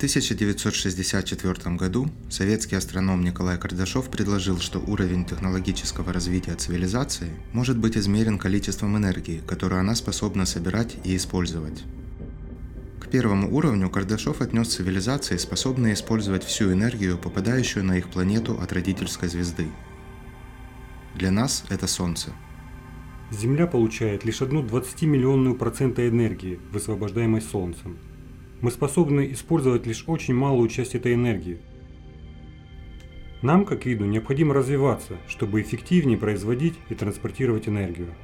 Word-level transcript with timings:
1964 0.00 1.76
году 1.76 2.08
советский 2.30 2.74
астроном 2.74 3.22
Николай 3.22 3.58
Кардашов 3.58 4.08
предложил, 4.08 4.58
что 4.58 4.78
уровень 4.78 5.26
технологического 5.26 6.10
развития 6.10 6.54
цивилизации 6.54 7.28
может 7.52 7.76
быть 7.76 7.98
измерен 7.98 8.38
количеством 8.38 8.96
энергии, 8.96 9.42
которую 9.46 9.78
она 9.78 9.94
способна 9.94 10.46
собирать 10.46 10.96
и 11.04 11.14
использовать. 11.14 11.84
К 12.98 13.08
первому 13.08 13.54
уровню 13.54 13.90
Кардашов 13.90 14.40
отнес 14.40 14.68
цивилизации, 14.68 15.36
способные 15.36 15.92
использовать 15.92 16.44
всю 16.44 16.72
энергию, 16.72 17.18
попадающую 17.18 17.84
на 17.84 17.98
их 17.98 18.08
планету 18.08 18.58
от 18.58 18.72
родительской 18.72 19.28
звезды. 19.28 19.68
Для 21.14 21.30
нас 21.30 21.66
это 21.68 21.86
Солнце. 21.86 22.30
Земля 23.30 23.66
получает 23.66 24.24
лишь 24.24 24.40
одну 24.40 24.62
20-миллионную 24.62 25.56
процента 25.56 26.08
энергии, 26.08 26.58
высвобождаемой 26.72 27.42
Солнцем– 27.42 27.98
мы 28.60 28.70
способны 28.70 29.32
использовать 29.32 29.86
лишь 29.86 30.04
очень 30.06 30.34
малую 30.34 30.68
часть 30.68 30.94
этой 30.94 31.14
энергии. 31.14 31.58
Нам, 33.42 33.64
как 33.64 33.86
виду, 33.86 34.04
необходимо 34.04 34.52
развиваться, 34.52 35.16
чтобы 35.26 35.62
эффективнее 35.62 36.18
производить 36.18 36.74
и 36.90 36.94
транспортировать 36.94 37.68
энергию. 37.68 38.14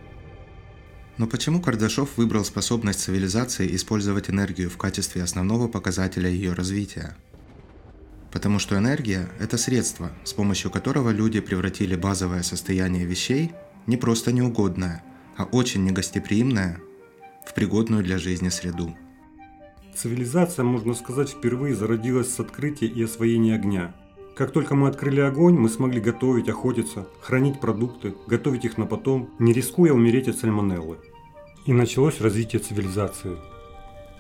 Но 1.17 1.27
почему 1.27 1.63
Кардашов 1.63 2.19
выбрал 2.19 2.45
способность 2.45 3.01
цивилизации 3.01 3.75
использовать 3.75 4.29
энергию 4.29 4.69
в 4.69 4.77
качестве 4.77 5.23
основного 5.23 5.69
показателя 5.69 6.29
ее 6.29 6.53
развития? 6.53 7.17
Потому 8.31 8.59
что 8.59 8.77
энергия– 8.77 9.31
это 9.41 9.57
средство, 9.57 10.13
с 10.25 10.35
помощью 10.35 10.71
которого 10.71 11.09
люди 11.09 11.41
превратили 11.41 11.97
базовое 11.97 12.43
состояние 12.43 13.07
вещей 13.07 13.53
не 13.87 13.97
просто 13.97 14.33
неугодное, 14.33 15.03
а 15.39 15.45
очень 15.45 15.85
негостеприимное 15.85 16.81
в 17.47 17.55
пригодную 17.55 18.05
для 18.05 18.19
жизни 18.19 18.51
среду. 18.51 18.95
Цивилизация, 19.97 20.63
можно 20.63 20.93
сказать, 20.93 21.31
впервые 21.31 21.75
зародилась 21.75 22.35
с 22.35 22.39
открытия 22.39 22.87
и 22.87 23.03
освоения 23.03 23.55
огня. 23.55 23.95
Как 24.35 24.51
только 24.51 24.75
мы 24.75 24.89
открыли 24.89 25.21
огонь, 25.21 25.55
мы 25.55 25.71
смогли 25.71 26.03
готовить, 26.03 26.51
охотиться, 26.51 27.07
хранить 27.23 27.61
продукты, 27.61 28.15
готовить 28.27 28.67
их 28.67 28.77
на 28.77 28.85
потом, 28.85 29.31
не 29.39 29.55
рискуя 29.55 29.95
умереть 29.95 30.29
от 30.29 30.37
сальмонеллы. 30.37 30.99
И 31.65 31.73
началось 31.73 32.21
развитие 32.21 32.61
цивилизации. 32.61 33.39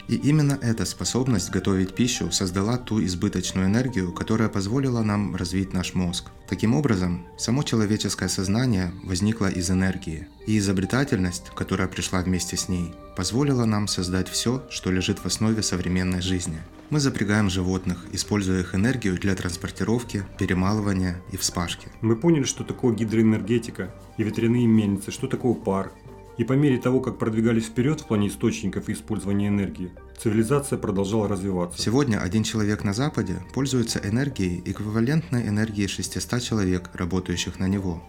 И 0.08 0.14
именно 0.14 0.58
эта 0.62 0.84
способность 0.84 1.50
готовить 1.50 1.94
пищу 1.94 2.30
создала 2.30 2.76
ту 2.76 3.04
избыточную 3.04 3.66
энергию, 3.66 4.12
которая 4.12 4.48
позволила 4.48 5.02
нам 5.02 5.34
развить 5.34 5.72
наш 5.72 5.94
мозг. 5.94 6.30
Таким 6.48 6.74
образом, 6.74 7.26
само 7.36 7.64
человеческое 7.64 8.28
сознание 8.28 8.92
возникло 9.02 9.48
из 9.48 9.68
энергии, 9.70 10.28
и 10.46 10.58
изобретательность, 10.58 11.50
которая 11.56 11.88
пришла 11.88 12.20
вместе 12.20 12.56
с 12.56 12.68
ней, 12.68 12.94
позволила 13.16 13.64
нам 13.64 13.88
создать 13.88 14.28
все, 14.28 14.62
что 14.70 14.92
лежит 14.92 15.18
в 15.18 15.26
основе 15.26 15.62
современной 15.62 16.20
жизни. 16.20 16.58
Мы 16.88 17.00
запрягаем 17.00 17.50
животных, 17.50 18.06
используя 18.12 18.60
их 18.60 18.76
энергию 18.76 19.18
для 19.18 19.34
транспортировки, 19.34 20.24
перемалывания 20.38 21.20
и 21.32 21.36
вспашки. 21.36 21.88
Мы 22.00 22.14
поняли, 22.14 22.44
что 22.44 22.62
такое 22.62 22.94
гидроэнергетика 22.94 23.92
и 24.18 24.22
ветряные 24.22 24.68
мельницы, 24.68 25.10
что 25.10 25.26
такое 25.26 25.54
пар, 25.54 25.91
и 26.38 26.44
по 26.44 26.52
мере 26.52 26.78
того, 26.78 27.00
как 27.00 27.18
продвигались 27.18 27.66
вперед 27.66 28.00
в 28.00 28.06
плане 28.06 28.28
источников 28.28 28.88
и 28.88 28.92
использования 28.92 29.48
энергии, 29.48 29.90
цивилизация 30.18 30.78
продолжала 30.78 31.28
развиваться. 31.28 31.80
Сегодня 31.80 32.18
один 32.18 32.42
человек 32.42 32.84
на 32.84 32.92
Западе 32.92 33.42
пользуется 33.54 34.00
энергией, 34.02 34.62
эквивалентной 34.64 35.48
энергии 35.48 35.86
600 35.86 36.42
человек, 36.42 36.91
работающих 36.94 37.58
на 37.58 37.69
него. 37.69 38.02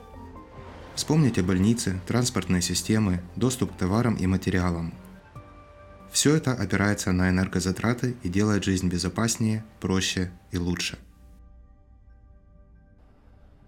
Вспомните 0.95 1.43
больницы, 1.43 2.01
транспортные 2.07 2.61
системы, 2.61 3.21
доступ 3.35 3.71
к 3.71 3.77
товарам 3.77 4.15
и 4.15 4.25
материалам. 4.25 4.93
Все 6.11 6.35
это 6.35 6.53
опирается 6.53 7.11
на 7.11 7.29
энергозатраты 7.29 8.15
и 8.23 8.29
делает 8.29 8.63
жизнь 8.63 8.87
безопаснее, 8.87 9.63
проще 9.79 10.31
и 10.51 10.57
лучше. 10.57 10.97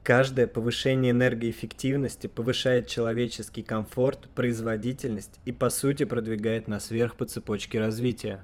Каждое 0.10 0.48
повышение 0.48 1.12
энергоэффективности 1.12 2.26
повышает 2.26 2.88
человеческий 2.88 3.62
комфорт, 3.62 4.28
производительность 4.34 5.40
и 5.46 5.52
по 5.52 5.70
сути 5.70 6.04
продвигает 6.04 6.68
нас 6.68 6.90
вверх 6.90 7.16
по 7.16 7.26
цепочке 7.26 7.80
развития. 7.80 8.44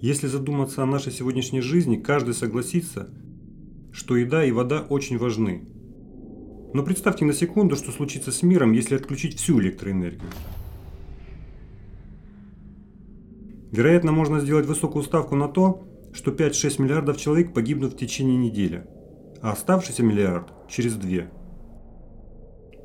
Если 0.00 0.26
задуматься 0.28 0.82
о 0.82 0.86
нашей 0.86 1.12
сегодняшней 1.12 1.60
жизни, 1.60 1.96
каждый 1.96 2.32
согласится, 2.32 3.10
что 3.92 4.16
еда 4.16 4.46
и 4.46 4.50
вода 4.50 4.80
очень 4.80 5.18
важны. 5.18 5.68
Но 6.72 6.82
представьте 6.82 7.26
на 7.26 7.34
секунду, 7.34 7.76
что 7.76 7.92
случится 7.92 8.32
с 8.32 8.42
миром, 8.42 8.72
если 8.72 8.96
отключить 8.96 9.36
всю 9.36 9.60
электроэнергию. 9.60 10.30
Вероятно, 13.72 14.10
можно 14.10 14.40
сделать 14.40 14.64
высокую 14.64 15.02
ставку 15.02 15.36
на 15.36 15.48
то, 15.48 15.86
что 16.14 16.30
5-6 16.30 16.80
миллиардов 16.80 17.18
человек 17.18 17.52
погибнут 17.52 17.92
в 17.92 17.98
течение 17.98 18.38
недели– 18.38 18.86
а 19.46 19.52
оставшийся 19.52 20.02
миллиард 20.02 20.52
через 20.66 20.96
две. 20.96 21.30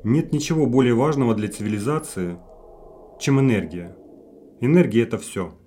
Нет 0.04 0.32
ничего 0.32 0.64
более 0.64 0.94
важного 0.94 1.34
для 1.34 1.48
цивилизации, 1.48 2.38
чем 3.18 3.40
энергия. 3.40 3.96
Энергия– 4.60 5.02
это 5.02 5.18
все. 5.18 5.58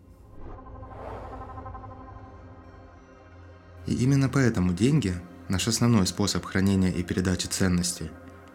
И 3.85 3.93
именно 3.93 4.29
поэтому 4.29 4.71
деньги– 4.71 5.13
наш 5.49 5.67
основной 5.67 6.07
способ 6.07 6.45
хранения 6.45 6.91
и 6.91 7.03
передачи 7.03 7.47
ценностей, 7.47 8.09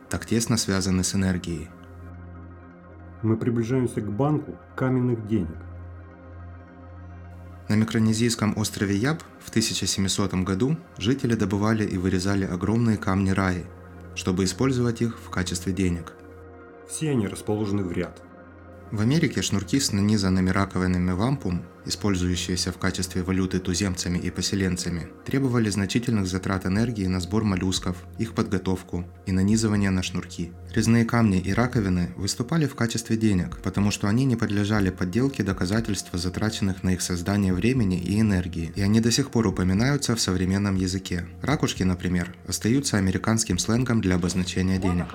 так 0.09 0.25
тесно 0.25 0.57
связаны 0.57 1.05
с 1.05 1.15
энергией. 1.15 1.69
Мы 3.23 3.37
приближаемся 3.37 4.01
к 4.01 4.11
банку 4.11 4.57
каменных 4.77 5.27
денег. 5.27 5.59
На 7.69 7.75
микронезийском 7.75 8.57
острове 8.57 8.97
Яб 8.97 9.23
в 9.45 9.49
1700 9.49 10.35
году 10.35 10.77
жители 10.99 11.35
добывали 11.35 11.85
и 11.85 11.97
вырезали 11.99 12.45
огромные 12.45 12.97
камни 12.97 13.31
раи, 13.31 13.65
чтобы 14.15 14.45
использовать 14.45 15.03
их 15.03 15.19
в 15.19 15.31
качестве 15.31 15.73
денег. 15.73 16.13
Все 16.89 17.11
они 17.11 17.27
расположены 17.27 17.83
в 17.83 17.93
ряд– 17.93 18.23
в 18.93 19.01
Америке 19.01 19.41
шнурки 19.43 19.79
с 19.79 19.93
нанизанными 19.93 20.51
раковинами 20.51 21.13
вампум, 21.13 21.63
использующиеся 21.87 22.73
в 22.73 22.79
качестве 22.79 23.23
валюты 23.23 23.59
туземцами 23.61 24.19
и 24.19 24.31
поселенцами, 24.31 25.09
требовали 25.25 25.71
значительных 25.71 26.27
затрат 26.27 26.67
энергии 26.67 27.07
на 27.07 27.21
сбор 27.21 27.45
моллюсков, 27.45 27.97
их 28.19 28.35
подготовку 28.35 29.07
и 29.27 29.33
нанизывание 29.33 29.91
на 29.91 30.03
шнурки. 30.03 30.53
Резные 30.75 31.05
камни 31.05 31.39
и 31.39 31.53
раковины 31.53 32.13
выступали 32.17 32.67
в 32.67 32.75
качестве 32.75 33.17
денег, 33.17 33.59
потому 33.63 33.91
что 33.91 34.09
они 34.09 34.25
не 34.25 34.37
подлежали 34.37 34.91
подделке 34.91 35.43
доказательства 35.43 36.19
затраченных 36.19 36.83
на 36.83 36.95
их 36.95 37.03
создание 37.03 37.53
времени 37.53 37.99
и 37.99 38.21
энергии, 38.21 38.73
и 38.75 38.83
они 38.83 39.01
до 39.01 39.11
сих 39.11 39.31
пор 39.31 39.47
упоминаются 39.47 40.17
в 40.17 40.21
современном 40.21 40.75
языке. 40.75 41.27
Ракушки, 41.43 41.83
например, 41.83 42.35
остаются 42.47 42.99
американским 42.99 43.59
сленгом 43.59 44.01
для 44.01 44.17
обозначения 44.17 44.79
денег. 44.79 45.07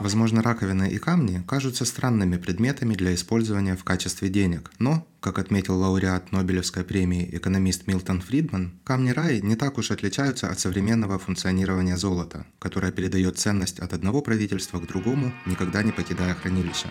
Возможно, 0.00 0.42
раковины 0.42 0.88
и 0.88 0.98
камни 0.98 1.42
кажутся 1.46 1.84
странными 1.84 2.38
предметами 2.38 2.94
для 2.94 3.14
использования 3.14 3.76
в 3.76 3.84
качестве 3.84 4.28
денег, 4.28 4.70
но, 4.78 5.06
как 5.20 5.38
отметил 5.38 5.78
лауреат 5.78 6.32
Нобелевской 6.32 6.82
премии 6.82 7.28
экономист 7.32 7.86
Милтон 7.86 8.22
Фридман, 8.22 8.72
камни 8.84 9.10
раи 9.10 9.40
не 9.40 9.56
так 9.56 9.76
уж 9.76 9.90
отличаются 9.90 10.48
от 10.48 10.58
современного 10.58 11.18
функционирования 11.18 11.96
золота, 11.96 12.46
которое 12.58 12.92
передает 12.92 13.38
ценность 13.38 13.78
от 13.78 13.92
одного 13.92 14.22
правительства 14.22 14.78
к 14.78 14.86
другому, 14.86 15.32
никогда 15.44 15.82
не 15.82 15.92
покидая 15.92 16.34
хранилища. 16.34 16.88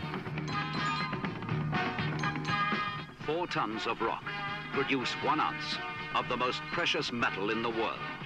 Four 3.27 3.47
tons 3.47 3.87
of 3.87 3.99
rock 4.01 4.23
produce 4.75 5.09
one 5.23 5.39
ounce 5.39 5.77
of 6.13 6.27
the 6.29 6.37
most 6.37 6.61
precious 6.73 7.11
metal 7.11 7.49
in 7.49 7.63
the 7.63 7.69
world. 7.69 8.20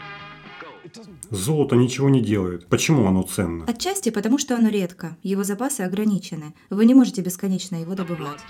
Золото 1.31 1.75
ничего 1.75 2.09
не 2.09 2.21
делает. 2.21 2.67
Почему 2.67 3.07
оно 3.07 3.23
ценно? 3.23 3.65
Отчасти 3.65 4.09
потому, 4.09 4.37
что 4.37 4.55
оно 4.55 4.69
редко. 4.69 5.17
Его 5.23 5.43
запасы 5.43 5.81
ограничены. 5.81 6.53
Вы 6.69 6.85
не 6.85 6.93
можете 6.93 7.21
бесконечно 7.21 7.75
его 7.75 7.95
добывать. 7.95 8.41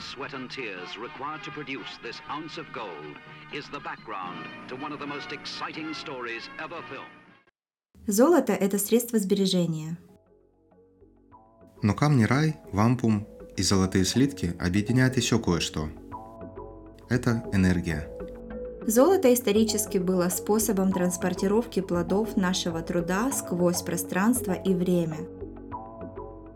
Золото– 8.08 8.54
это 8.54 8.78
средство 8.78 9.20
сбережения. 9.20 9.98
Но 11.82 11.94
камни 11.94 12.24
рай, 12.24 12.56
вампум 12.72 13.28
и 13.58 13.64
золотые 13.64 14.06
слитки 14.06 14.56
объединяют 14.60 15.18
еще 15.18 15.40
кое-что. 15.40 15.90
Это 17.10 17.44
энергия– 17.54 18.10
Золото 18.88 19.34
исторически 19.34 19.98
было 19.98 20.30
способом 20.30 20.92
транспортировки 20.92 21.80
плодов 21.80 22.38
нашего 22.38 22.82
труда 22.82 23.32
сквозь 23.32 23.82
пространство 23.82 24.52
и 24.52 24.76
время. 24.76 25.18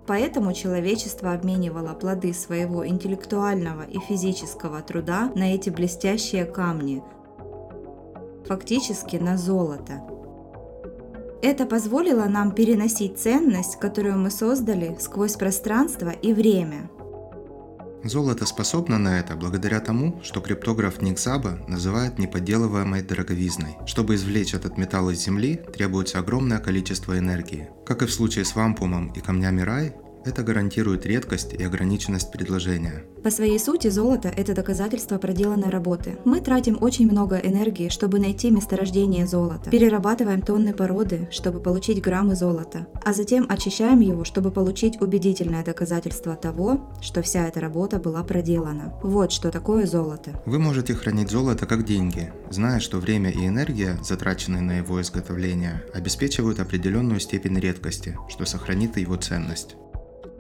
Поэтому 0.05 0.53
человечество 0.53 1.33
обменивало 1.33 1.95
плоды 1.95 2.33
своего 2.33 2.87
интеллектуального 2.87 3.81
и 3.81 3.97
физического 3.99 4.81
труда 4.81 5.31
на 5.33 5.55
эти 5.55 5.71
блестящие 5.71 6.45
камни, 6.45 7.03
фактически 8.45 9.15
на 9.15 9.35
золото. 9.35 10.03
Это 11.41 11.65
позволило 11.65 12.25
нам 12.25 12.51
переносить 12.51 13.17
ценность, 13.17 13.79
которую 13.79 14.19
мы 14.19 14.29
создали 14.29 14.95
сквозь 14.99 15.33
пространство 15.33 16.09
и 16.09 16.33
время. 16.33 16.89
Золото 18.03 18.45
способно 18.45 18.97
на 18.97 19.19
это 19.19 19.35
благодаря 19.35 19.81
тому, 19.81 20.21
что 20.23 20.39
криптограф 20.39 21.01
Ник 21.01 21.19
Заба 21.19 21.59
называет 21.67 22.17
неподделываемой 22.17 23.03
дороговизной. 23.03 23.75
Чтобы 23.85 24.15
извлечь 24.15 24.53
этот 24.53 24.77
металл 24.77 25.09
из 25.09 25.19
Земли, 25.19 25.59
требуется 25.73 26.19
огромное 26.19 26.59
количество 26.59 27.17
энергии. 27.17 27.69
Как 27.85 28.01
и 28.01 28.05
в 28.05 28.13
случае 28.13 28.45
с 28.45 28.55
вампумом 28.55 29.11
и 29.11 29.19
камнями 29.19 29.61
рай, 29.61 29.93
это 30.25 30.43
гарантирует 30.43 31.05
редкость 31.05 31.53
и 31.53 31.63
ограниченность 31.63 32.31
предложения. 32.31 33.03
По 33.23 33.31
своей 33.31 33.59
сути, 33.59 33.89
золото– 33.89 34.31
это 34.37 34.53
доказательство 34.53 35.17
проделанной 35.17 35.69
работы. 35.69 36.17
Мы 36.25 36.39
тратим 36.39 36.77
очень 36.81 37.09
много 37.09 37.37
энергии, 37.37 37.89
чтобы 37.89 38.19
найти 38.19 38.49
месторождение 38.49 39.27
золота. 39.27 39.69
Перерабатываем 39.69 40.41
тонны 40.41 40.73
породы, 40.73 41.27
чтобы 41.31 41.59
получить 41.59 42.01
граммы 42.01 42.35
золота. 42.35 42.87
А 43.03 43.13
затем 43.13 43.45
очищаем 43.49 43.99
его, 43.99 44.23
чтобы 44.23 44.51
получить 44.51 45.01
убедительное 45.01 45.63
доказательство 45.63 46.35
того, 46.35 46.89
что 47.01 47.21
вся 47.21 47.47
эта 47.47 47.59
работа 47.59 47.99
была 47.99 48.23
проделана. 48.23 48.93
Вот 49.03 49.31
что 49.31 49.51
такое 49.51 49.85
золото. 49.85 50.41
Вы 50.45 50.59
можете 50.59 50.93
хранить 50.93 51.29
золото 51.29 51.65
как 51.65 51.85
деньги, 51.85 52.31
зная, 52.49 52.79
что 52.79 52.99
время 52.99 53.31
и 53.31 53.45
энергия, 53.45 53.97
затраченные 54.03 54.61
на 54.61 54.77
его 54.77 55.01
изготовление, 55.01 55.83
обеспечивают 55.93 56.59
определенную 56.59 57.19
степень 57.19 57.59
редкости, 57.59 58.17
что 58.29 58.45
сохранит 58.45 58.97
его 58.97 59.15
ценность. 59.15 59.75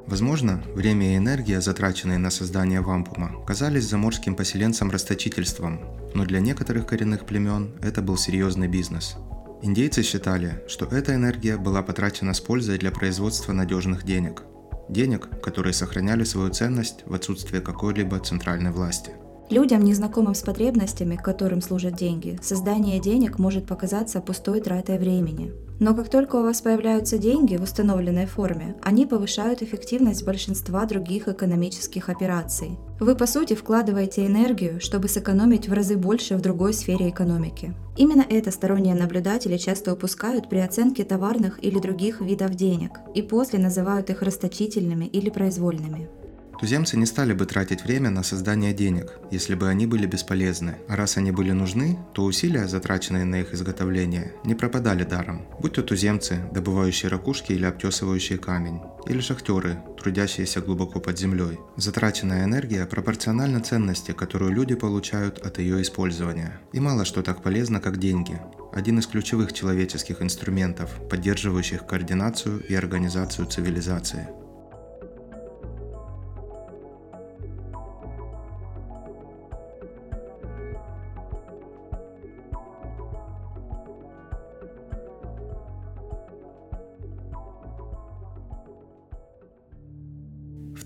Возможно, 0.09 0.63
время 0.73 1.13
и 1.13 1.17
энергия, 1.17 1.61
затраченные 1.61 2.17
на 2.17 2.31
создание 2.31 2.81
вампума, 2.81 3.31
казались 3.45 3.83
заморским 3.83 4.33
поселенцам 4.33 4.89
расточительством, 4.89 5.81
но 6.15 6.25
для 6.25 6.39
некоторых 6.39 6.87
коренных 6.87 7.27
племен 7.27 7.75
это 7.83 8.01
был 8.01 8.17
серьезный 8.17 8.67
бизнес. 8.67 9.17
Индейцы 9.61 10.01
считали, 10.01 10.63
что 10.67 10.87
эта 10.87 11.13
энергия 11.13 11.57
была 11.57 11.83
потрачена 11.83 12.33
с 12.33 12.41
пользой 12.41 12.79
для 12.79 12.89
производства 12.89 13.53
надежных 13.53 14.03
денег. 14.03 14.41
Денег, 14.89 15.29
которые 15.43 15.73
сохраняли 15.73 16.23
свою 16.23 16.49
ценность 16.49 17.03
в 17.05 17.13
отсутствие 17.13 17.61
какой-либо 17.61 18.19
центральной 18.19 18.71
власти. 18.71 19.11
Людям, 19.49 19.83
незнакомым 19.83 20.35
с 20.35 20.41
потребностями, 20.43 21.15
которым 21.15 21.61
служат 21.61 21.95
деньги, 21.95 22.37
создание 22.39 22.99
денег 22.99 23.39
может 23.39 23.65
показаться 23.65 24.21
пустой 24.21 24.61
тратой 24.61 24.99
времени. 24.99 25.51
Но 25.79 25.95
как 25.95 26.09
только 26.09 26.35
у 26.35 26.43
вас 26.43 26.61
появляются 26.61 27.17
деньги 27.17 27.55
в 27.55 27.63
установленной 27.63 28.27
форме, 28.27 28.75
они 28.83 29.07
повышают 29.07 29.63
эффективность 29.63 30.23
большинства 30.23 30.85
других 30.85 31.27
экономических 31.27 32.09
операций. 32.09 32.77
Вы 32.99 33.15
по 33.15 33.25
сути 33.25 33.55
вкладываете 33.55 34.27
энергию, 34.27 34.79
чтобы 34.81 35.07
сэкономить 35.07 35.67
в 35.67 35.73
разы 35.73 35.97
больше 35.97 36.35
в 36.35 36.41
другой 36.41 36.73
сфере 36.73 37.09
экономики. 37.09 37.73
Именно 37.97 38.25
это 38.29 38.51
сторонние 38.51 38.93
наблюдатели 38.93 39.57
часто 39.57 39.93
упускают 39.93 40.47
при 40.47 40.59
оценке 40.59 41.05
товарных 41.05 41.63
или 41.63 41.79
других 41.79 42.21
видов 42.21 42.53
денег, 42.53 42.99
и 43.15 43.23
после 43.23 43.57
называют 43.57 44.11
их 44.11 44.21
расточительными 44.21 45.05
или 45.05 45.29
произвольными. 45.29 46.09
Туземцы 46.59 46.97
не 46.97 47.05
стали 47.05 47.31
бы 47.31 47.45
тратить 47.45 47.83
время 47.83 48.09
на 48.09 48.21
создание 48.21 48.73
денег, 48.73 49.13
если 49.31 49.55
бы 49.55 49.69
они 49.69 49.85
были 49.85 50.05
бесполезны. 50.05 50.75
А 50.89 50.97
раз 50.97 51.15
они 51.15 51.31
были 51.31 51.51
нужны, 51.51 51.97
то 52.13 52.25
усилия, 52.25 52.67
затраченные 52.67 53.23
на 53.23 53.41
их 53.41 53.53
изготовление, 53.53 54.33
не 54.43 54.55
пропадали 54.55 55.05
даром. 55.05 55.47
Будь 55.61 55.73
то 55.73 55.83
туземцы, 55.83 56.39
добывающие 56.51 57.09
ракушки 57.09 57.53
или 57.53 57.65
обтесывающие 57.65 58.37
камень, 58.37 58.81
или 59.07 59.21
шахтеры, 59.21 59.79
трудящиеся 60.01 60.59
глубоко 60.59 60.99
под 60.99 61.17
землей. 61.17 61.59
Затраченная 61.77 62.43
энергия 62.43 62.85
пропорциональна 62.85 63.61
ценности, 63.61 64.11
которую 64.11 64.51
люди 64.51 64.75
получают 64.75 65.39
от 65.39 65.59
ее 65.59 65.81
использования. 65.81 66.59
И 66.73 66.81
мало 66.81 67.05
что 67.05 67.21
так 67.21 67.41
полезно, 67.41 67.79
как 67.79 67.99
деньги. 67.99 68.41
Один 68.73 68.99
из 68.99 69.07
ключевых 69.07 69.53
человеческих 69.53 70.21
инструментов, 70.21 70.91
поддерживающих 71.09 71.85
координацию 71.85 72.59
и 72.67 72.75
организацию 72.75 73.47
цивилизации. 73.47 74.27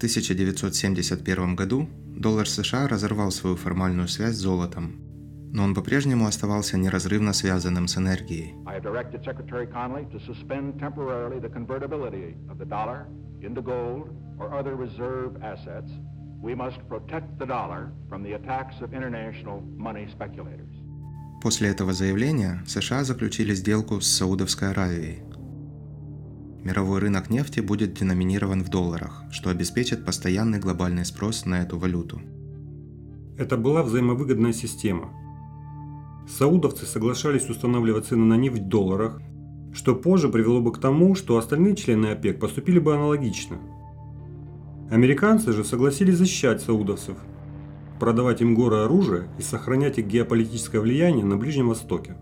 1971 0.03 1.55
году 1.55 1.87
доллар 2.17 2.45
США 2.45 2.89
разорвал 2.89 3.31
свою 3.31 3.55
формальную 3.55 4.09
связь 4.09 4.35
с 4.35 4.39
золотом, 4.39 4.97
но 5.53 5.63
он 5.63 5.73
по-прежнему 5.73 6.27
оставался 6.27 6.77
неразрывно 6.77 7.31
связанным 7.31 7.87
с 7.87 7.97
энергией. 7.97 8.53
После 21.41 21.69
этого 21.69 21.93
заявления 21.93 22.61
США 22.67 23.05
заключили 23.05 23.53
сделку 23.53 24.01
с 24.01 24.07
Саудовской 24.07 24.71
Аравией. 24.71 25.32
Мировой 26.63 26.99
рынок 26.99 27.29
нефти 27.29 27.59
будет 27.59 27.93
деноминирован 27.93 28.63
в 28.63 28.69
долларах, 28.69 29.23
что 29.31 29.49
обеспечит 29.49 30.05
постоянный 30.05 30.59
глобальный 30.59 31.03
спрос 31.03 31.45
на 31.45 31.61
эту 31.61 31.77
валюту. 31.77 32.21
Это 33.37 33.57
была 33.57 33.83
взаимовыгодная 33.83 34.53
система. 34.53 35.09
Саудовцы 36.25 36.85
соглашались 36.85 37.49
устанавливать 37.49 38.05
цены 38.05 38.23
на 38.23 38.37
нефть 38.37 38.61
в 38.61 38.67
долларах, 38.69 39.19
что 39.73 39.93
позже 39.93 40.29
привело 40.29 40.61
бы 40.61 40.71
к 40.71 40.79
тому, 40.79 41.15
что 41.15 41.37
остальные 41.37 41.75
члены 41.75 42.07
ОПЕК 42.07 42.39
поступили 42.39 42.79
бы 42.79 42.93
аналогично. 42.93 43.57
Американцы 44.89 45.51
же 45.51 45.65
согласились 45.65 46.17
защищать 46.17 46.61
саудовцев, 46.61 47.17
продавать 47.99 48.41
им 48.41 48.55
горы 48.55 48.77
оружия 48.77 49.27
и 49.37 49.41
сохранять 49.41 49.97
их 49.97 50.07
геополитическое 50.07 50.79
влияние 50.79 51.25
на 51.25 51.35
Ближнем 51.35 51.67
Востоке. 51.67 52.15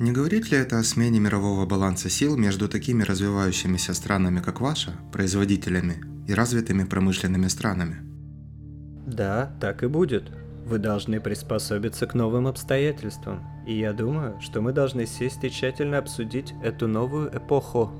Не 0.00 0.10
говорит 0.10 0.50
ли 0.50 0.58
это 0.58 0.80
о 0.80 0.82
смене 0.82 1.20
мирового 1.20 1.66
баланса 1.66 2.10
сил 2.10 2.36
между 2.36 2.68
такими 2.68 3.04
развивающимися 3.04 3.94
странами, 3.94 4.40
как 4.40 4.60
ваша, 4.60 4.98
производителями, 5.12 6.02
и 6.26 6.34
развитыми 6.34 6.82
промышленными 6.82 7.46
странами? 7.46 7.98
Да, 9.06 9.56
так 9.60 9.84
и 9.84 9.86
будет. 9.86 10.32
Вы 10.66 10.78
должны 10.78 11.20
приспособиться 11.20 12.06
к 12.06 12.14
новым 12.14 12.48
обстоятельствам. 12.48 13.44
И 13.68 13.78
я 13.78 13.92
думаю, 13.92 14.40
что 14.40 14.60
мы 14.60 14.72
должны 14.72 15.06
сесть 15.06 15.44
и 15.44 15.50
тщательно 15.50 15.98
обсудить 15.98 16.54
эту 16.62 16.88
новую 16.88 17.28
эпоху. 17.36 17.92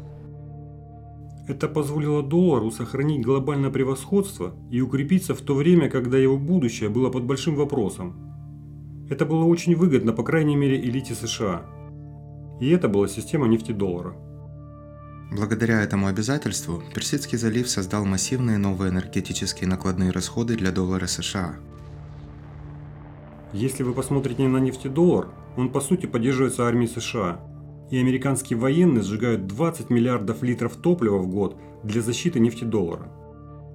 Это 1.46 1.68
позволило 1.68 2.24
доллару 2.24 2.72
сохранить 2.72 3.24
глобальное 3.24 3.70
превосходство 3.70 4.56
и 4.68 4.80
укрепиться 4.80 5.34
в 5.34 5.42
то 5.42 5.54
время, 5.54 5.88
когда 5.88 6.18
его 6.18 6.38
будущее 6.38 6.88
было 6.88 7.10
под 7.10 7.24
большим 7.24 7.54
вопросом. 7.54 8.16
Это 9.10 9.26
было 9.26 9.44
очень 9.44 9.76
выгодно, 9.76 10.12
по 10.12 10.24
крайней 10.24 10.56
мере, 10.56 10.80
элите 10.80 11.14
США. 11.14 11.62
И 12.64 12.70
это 12.70 12.88
была 12.88 13.08
система 13.08 13.46
нефтедоллара. 13.46 14.14
Благодаря 15.30 15.82
этому 15.82 16.06
обязательству 16.06 16.82
Персидский 16.94 17.36
залив 17.36 17.68
создал 17.68 18.06
массивные 18.06 18.56
новые 18.56 18.90
энергетические 18.90 19.68
накладные 19.68 20.12
расходы 20.12 20.56
для 20.56 20.72
доллара 20.72 21.06
США. 21.06 21.56
Если 23.52 23.82
вы 23.82 23.92
посмотрите 23.92 24.48
на 24.48 24.56
нефтедоллар, 24.56 25.28
он 25.58 25.68
по 25.68 25.82
сути 25.82 26.06
поддерживается 26.06 26.66
армией 26.66 26.88
США. 26.88 27.38
И 27.90 27.98
американские 27.98 28.58
военные 28.58 29.02
сжигают 29.02 29.46
20 29.46 29.90
миллиардов 29.90 30.42
литров 30.42 30.74
топлива 30.76 31.18
в 31.18 31.28
год 31.28 31.60
для 31.82 32.00
защиты 32.00 32.40
нефтедоллара. 32.40 33.12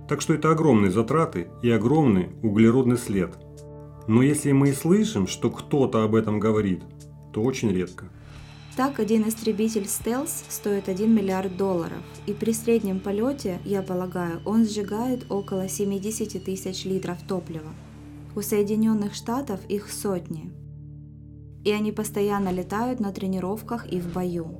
Так 0.08 0.19
что 0.19 0.34
это 0.34 0.50
огромные 0.50 0.89
затраты 0.89 1.50
и 1.62 1.69
огромный 1.69 2.29
углеродный 2.41 2.98
след. 2.98 3.38
Но 4.08 4.24
если 4.24 4.51
мы 4.51 4.69
и 4.69 4.74
слышим, 4.74 5.27
что 5.27 5.51
кто-то 5.51 6.03
об 6.03 6.15
этом 6.15 6.39
говорит, 6.39 6.81
то 7.31 7.43
очень 7.43 7.69
редко. 7.72 8.10
Так, 8.79 9.01
один 9.01 9.27
истребитель 9.27 9.88
стелс 9.88 10.45
стоит 10.48 10.88
1 10.88 11.13
миллиард 11.13 11.57
долларов, 11.57 12.01
и 12.27 12.31
при 12.31 12.53
среднем 12.53 13.01
полете, 13.01 13.59
я 13.65 13.81
полагаю, 13.81 14.41
он 14.45 14.65
сжигает 14.65 15.29
около 15.29 15.67
70 15.67 16.41
тысяч 16.41 16.86
литров 16.86 17.17
топлива. 17.27 17.74
У 18.38 18.41
Соединенных 18.41 19.15
Штатов 19.15 19.59
их 19.67 19.91
сотни. 19.91 20.53
И 21.65 21.71
они 21.71 21.91
постоянно 21.91 22.53
летают 22.53 23.01
на 23.01 23.12
тренировках 23.12 23.86
и 23.91 24.00
в 24.00 24.13
бою. 24.13 24.57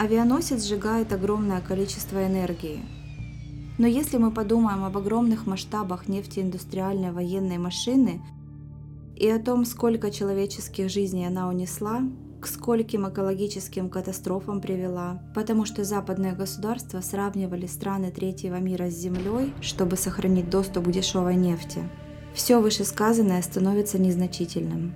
Авианосец 0.00 0.64
сжигает 0.64 1.12
огромное 1.12 1.60
количество 1.60 2.26
энергии. 2.26 2.80
Но 3.78 3.86
если 3.86 4.16
мы 4.16 4.32
подумаем 4.32 4.82
об 4.82 4.98
огромных 4.98 5.46
масштабах 5.46 6.08
нефтеиндустриальной 6.08 7.12
военной 7.12 7.58
машины 7.58 8.20
и 9.14 9.28
о 9.28 9.38
том, 9.38 9.64
сколько 9.64 10.10
человеческих 10.10 10.90
жизней 10.90 11.28
она 11.28 11.48
унесла, 11.48 12.02
к 12.42 12.48
скольким 12.48 13.08
экологическим 13.08 13.88
катастрофам 13.88 14.60
привела, 14.60 15.22
потому 15.32 15.64
что 15.64 15.84
западные 15.84 16.32
государства 16.32 17.00
сравнивали 17.00 17.66
страны 17.66 18.10
третьего 18.10 18.56
мира 18.56 18.90
с 18.90 18.94
землей, 18.94 19.54
чтобы 19.60 19.96
сохранить 19.96 20.50
доступ 20.50 20.88
к 20.88 20.90
дешевой 20.90 21.36
нефти. 21.36 21.88
Все 22.34 22.60
вышесказанное 22.60 23.40
становится 23.42 23.98
незначительным. 23.98 24.92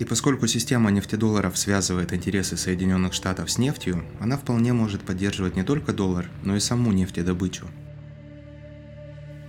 И 0.00 0.04
поскольку 0.04 0.48
система 0.48 0.90
нефтедолларов 0.90 1.56
связывает 1.56 2.12
интересы 2.12 2.56
Соединенных 2.56 3.12
Штатов 3.12 3.48
с 3.48 3.58
нефтью, 3.58 4.02
она 4.18 4.36
вполне 4.36 4.72
может 4.72 5.02
поддерживать 5.02 5.54
не 5.54 5.62
только 5.62 5.92
доллар, 5.92 6.28
но 6.42 6.56
и 6.56 6.60
саму 6.60 6.90
нефтедобычу. 6.90 7.66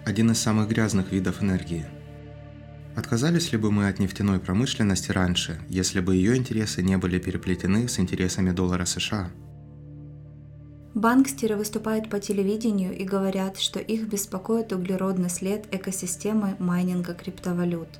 Один 0.05 0.29
из 0.29 0.39
самых 0.39 0.69
грязных 0.69 1.11
видов 1.11 1.41
энергии. 1.41 1.87
Отказались 2.95 3.51
ли 3.51 3.57
бы 3.57 3.71
мы 3.71 3.87
от 3.87 3.99
нефтяной 3.99 4.39
промышленности 4.39 5.11
раньше, 5.11 5.59
если 5.67 5.99
бы 5.99 6.15
ее 6.15 6.35
интересы 6.35 6.83
не 6.83 6.97
были 6.97 7.19
переплетены 7.19 7.87
с 7.87 7.99
интересами 7.99 8.51
доллара 8.51 8.85
США? 8.85 9.31
Банкстеры 10.93 11.55
выступают 11.55 12.09
по 12.09 12.19
телевидению 12.19 12.95
и 12.95 13.03
говорят, 13.03 13.57
что 13.57 13.79
их 13.79 14.07
беспокоит 14.07 14.71
углеродный 14.71 15.29
след 15.29 15.73
экосистемы 15.73 16.55
майнинга 16.59 17.13
криптовалют– 17.13 17.89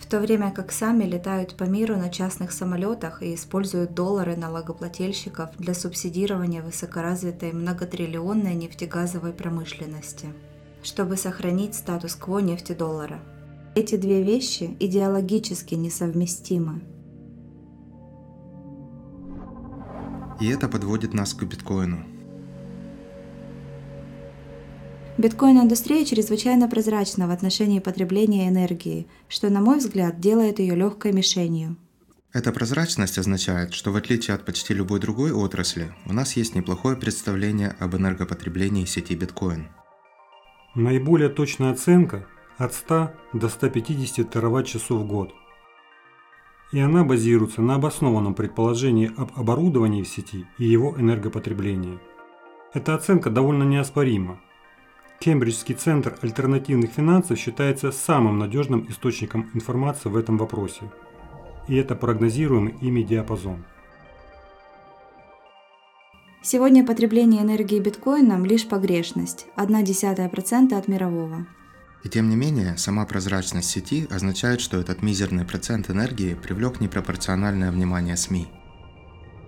в 0.00 0.06
то 0.06 0.18
время 0.18 0.50
как 0.50 0.72
сами 0.72 1.04
летают 1.04 1.54
по 1.56 1.64
миру 1.64 1.96
на 1.96 2.08
частных 2.08 2.52
самолетах 2.52 3.22
и 3.22 3.34
используют 3.34 3.94
доллары 3.94 4.34
налогоплательщиков 4.34 5.50
для 5.58 5.74
субсидирования 5.74 6.62
высокоразвитой 6.62 7.52
многотриллионной 7.52 8.54
нефтегазовой 8.54 9.32
промышленности, 9.32 10.28
чтобы 10.82 11.16
сохранить 11.16 11.74
статус-кво 11.74 12.38
нефтедоллара. 12.38 13.20
Эти 13.74 13.96
две 13.96 14.22
вещи 14.22 14.76
идеологически 14.80 15.74
несовместимы. 15.74 16.82
И 20.40 20.48
это 20.48 20.68
подводит 20.68 21.14
нас 21.14 21.34
к 21.34 21.44
биткоину– 21.44 22.04
Биткоин-индустрия 25.20 26.06
чрезвычайно 26.06 26.66
прозрачна 26.66 27.26
в 27.28 27.30
отношении 27.30 27.78
потребления 27.78 28.48
энергии, 28.48 29.06
что, 29.28 29.50
на 29.50 29.60
мой 29.60 29.76
взгляд, 29.76 30.18
делает 30.18 30.60
ее 30.60 30.74
легкой 30.74 31.12
мишенью. 31.12 31.76
Эта 32.32 32.52
прозрачность 32.52 33.18
означает, 33.18 33.74
что 33.74 33.90
в 33.92 33.96
отличие 33.96 34.34
от 34.34 34.46
почти 34.46 34.72
любой 34.72 34.98
другой 34.98 35.32
отрасли, 35.32 35.92
у 36.06 36.14
нас 36.14 36.36
есть 36.36 36.54
неплохое 36.54 36.96
представление 36.96 37.76
об 37.78 37.96
энергопотреблении 37.96 38.86
сети 38.86 39.14
биткоин. 39.14 39.68
Наиболее 40.74 41.28
точная 41.28 41.72
оценка 41.72 42.26
от 42.60 42.74
100 42.74 43.10
до 43.32 43.48
150 43.48 44.30
тераватт-часов 44.30 45.00
в 45.00 45.06
год. 45.06 45.34
И 46.72 46.78
она 46.78 47.04
базируется 47.04 47.62
на 47.62 47.74
обоснованном 47.74 48.34
предположении 48.34 49.10
об 49.16 49.32
оборудовании 49.34 50.04
в 50.04 50.08
сети 50.08 50.46
и 50.58 50.64
его 50.64 50.94
энергопотреблении. 50.96 51.98
Эта 52.72 52.94
оценка 52.94 53.30
довольно 53.30 53.64
неоспорима, 53.64 54.38
Кембриджский 55.20 55.74
центр 55.74 56.18
альтернативных 56.22 56.92
финансов 56.92 57.38
считается 57.38 57.92
самым 57.92 58.38
надежным 58.38 58.86
источником 58.88 59.50
информации 59.52 60.08
в 60.08 60.16
этом 60.16 60.38
вопросе. 60.38 60.90
И 61.68 61.76
это 61.76 61.94
прогнозируемый 61.94 62.74
ими 62.80 63.02
диапазон. 63.02 63.64
Сегодня 66.40 66.86
потребление 66.86 67.42
энергии 67.42 67.78
биткоином 67.80 68.46
лишь 68.46 68.66
погрешность– 68.66 69.46
0,1% 69.56 70.72
от 70.72 70.88
мирового. 70.88 71.46
И 72.02 72.08
тем 72.08 72.30
не 72.30 72.36
менее, 72.36 72.78
сама 72.78 73.04
прозрачность 73.04 73.70
сети 73.70 74.06
означает, 74.10 74.60
что 74.60 74.78
этот 74.78 75.02
мизерный 75.02 75.44
процент 75.44 75.90
энергии 75.90 76.34
привлек 76.34 76.80
непропорциональное 76.80 77.70
внимание 77.70 78.16
СМИ. 78.16 78.48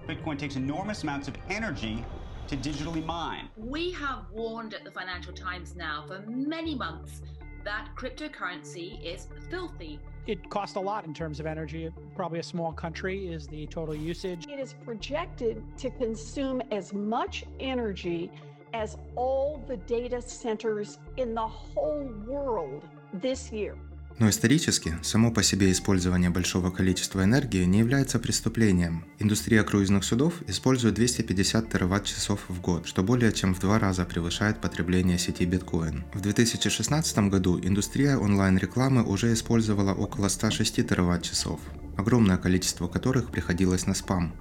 Bitcoin 0.07 0.37
takes 0.37 0.57
enormous 0.57 1.05
amounts 1.05 1.29
of 1.29 1.35
energy 1.49 2.05
to 2.49 2.57
digitally 2.57 3.05
mine. 3.05 3.49
We 3.57 3.93
have 3.93 4.25
warned 4.33 4.75
at 4.75 4.85
the 4.85 4.91
Financial 4.91 5.33
Times 5.33 5.75
now 5.77 6.05
for 6.07 6.23
many 6.29 6.75
months 6.75 7.23
that 7.65 7.89
cryptocurrency 7.97 9.01
is 9.03 9.29
filthy. 9.49 9.99
It 10.27 10.51
costs 10.51 10.77
a 10.77 10.81
lot 10.81 11.05
in 11.07 11.15
terms 11.15 11.41
of 11.41 11.47
energy. 11.47 11.91
Probably 12.15 12.41
a 12.41 12.43
small 12.43 12.73
country 12.73 13.29
is 13.33 13.47
the 13.47 13.67
total 13.67 13.95
usage. 13.95 14.47
It 14.49 14.61
is 14.61 14.75
projected 14.85 15.63
to 15.79 15.91
consume 15.91 16.63
as 16.71 16.93
much 16.93 17.45
energy 17.61 18.31
as 18.73 18.97
all 19.17 19.61
the 19.69 19.77
data 19.87 20.21
centers 20.21 20.99
in 21.17 21.35
the 21.35 21.47
whole 21.47 22.09
world 22.27 22.83
this 23.15 23.53
year. 23.53 23.77
Но 24.19 24.29
исторически, 24.29 24.95
само 25.03 25.33
по 25.33 25.43
себе 25.43 25.73
использование 25.73 26.31
большого 26.31 26.71
количества 26.71 27.25
энергии 27.25 27.65
не 27.65 27.79
является 27.79 28.19
преступлением. 28.19 29.05
Индустрия 29.19 29.65
круизных 29.65 30.05
судов 30.05 30.35
использует 30.47 30.95
250 30.95 31.71
тераватт-часов 31.71 32.45
в 32.49 32.61
год, 32.61 32.87
что 32.87 33.03
более 33.03 33.33
чем 33.33 33.55
в 33.55 33.61
два 33.61 33.79
раза 33.79 34.05
превышает 34.05 34.61
потребление 34.61 35.19
сети 35.19 35.45
биткоин. 35.45 36.05
В 36.13 36.21
2016 36.21 37.19
году 37.31 37.59
индустрия 37.61 38.17
онлайн-рекламы 38.17 39.03
уже 39.03 39.33
использовала 39.33 39.93
около 39.95 40.29
106 40.29 40.87
тераватт-часов, 40.87 41.61
огромное 41.97 42.37
количество 42.37 42.89
которых 42.89 43.31
приходилось 43.31 43.87
на 43.87 43.95
спам. 43.95 44.35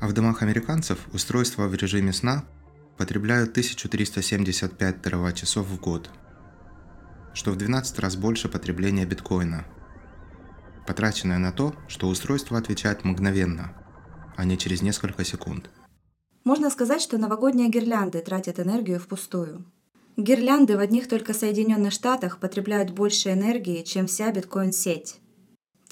А 0.00 0.06
в 0.06 0.12
домах 0.12 0.42
американцев 0.42 0.98
устройства 1.12 1.68
в 1.68 1.74
режиме 1.74 2.12
сна 2.12 2.44
потребляют 3.02 3.50
1375 3.50 5.02
тераватт-часов 5.02 5.66
в 5.66 5.80
год, 5.80 6.08
что 7.34 7.50
в 7.50 7.56
12 7.56 7.98
раз 7.98 8.14
больше 8.14 8.48
потребления 8.48 9.04
биткоина, 9.04 9.66
потраченное 10.86 11.38
на 11.38 11.50
то, 11.50 11.74
что 11.88 12.06
устройство 12.06 12.56
отвечает 12.56 13.02
мгновенно, 13.02 13.72
а 14.36 14.44
не 14.44 14.56
через 14.56 14.82
несколько 14.82 15.24
секунд. 15.24 15.68
Можно 16.44 16.70
сказать, 16.70 17.02
что 17.02 17.18
новогодние 17.18 17.70
гирлянды 17.70 18.20
тратят 18.20 18.60
энергию 18.60 19.00
впустую. 19.00 19.64
Гирлянды 20.16 20.76
в 20.76 20.78
одних 20.78 21.08
только 21.08 21.34
Соединенных 21.34 21.92
Штатах 21.92 22.38
потребляют 22.38 22.92
больше 22.92 23.32
энергии, 23.32 23.82
чем 23.82 24.06
вся 24.06 24.30
биткоин-сеть. 24.30 25.16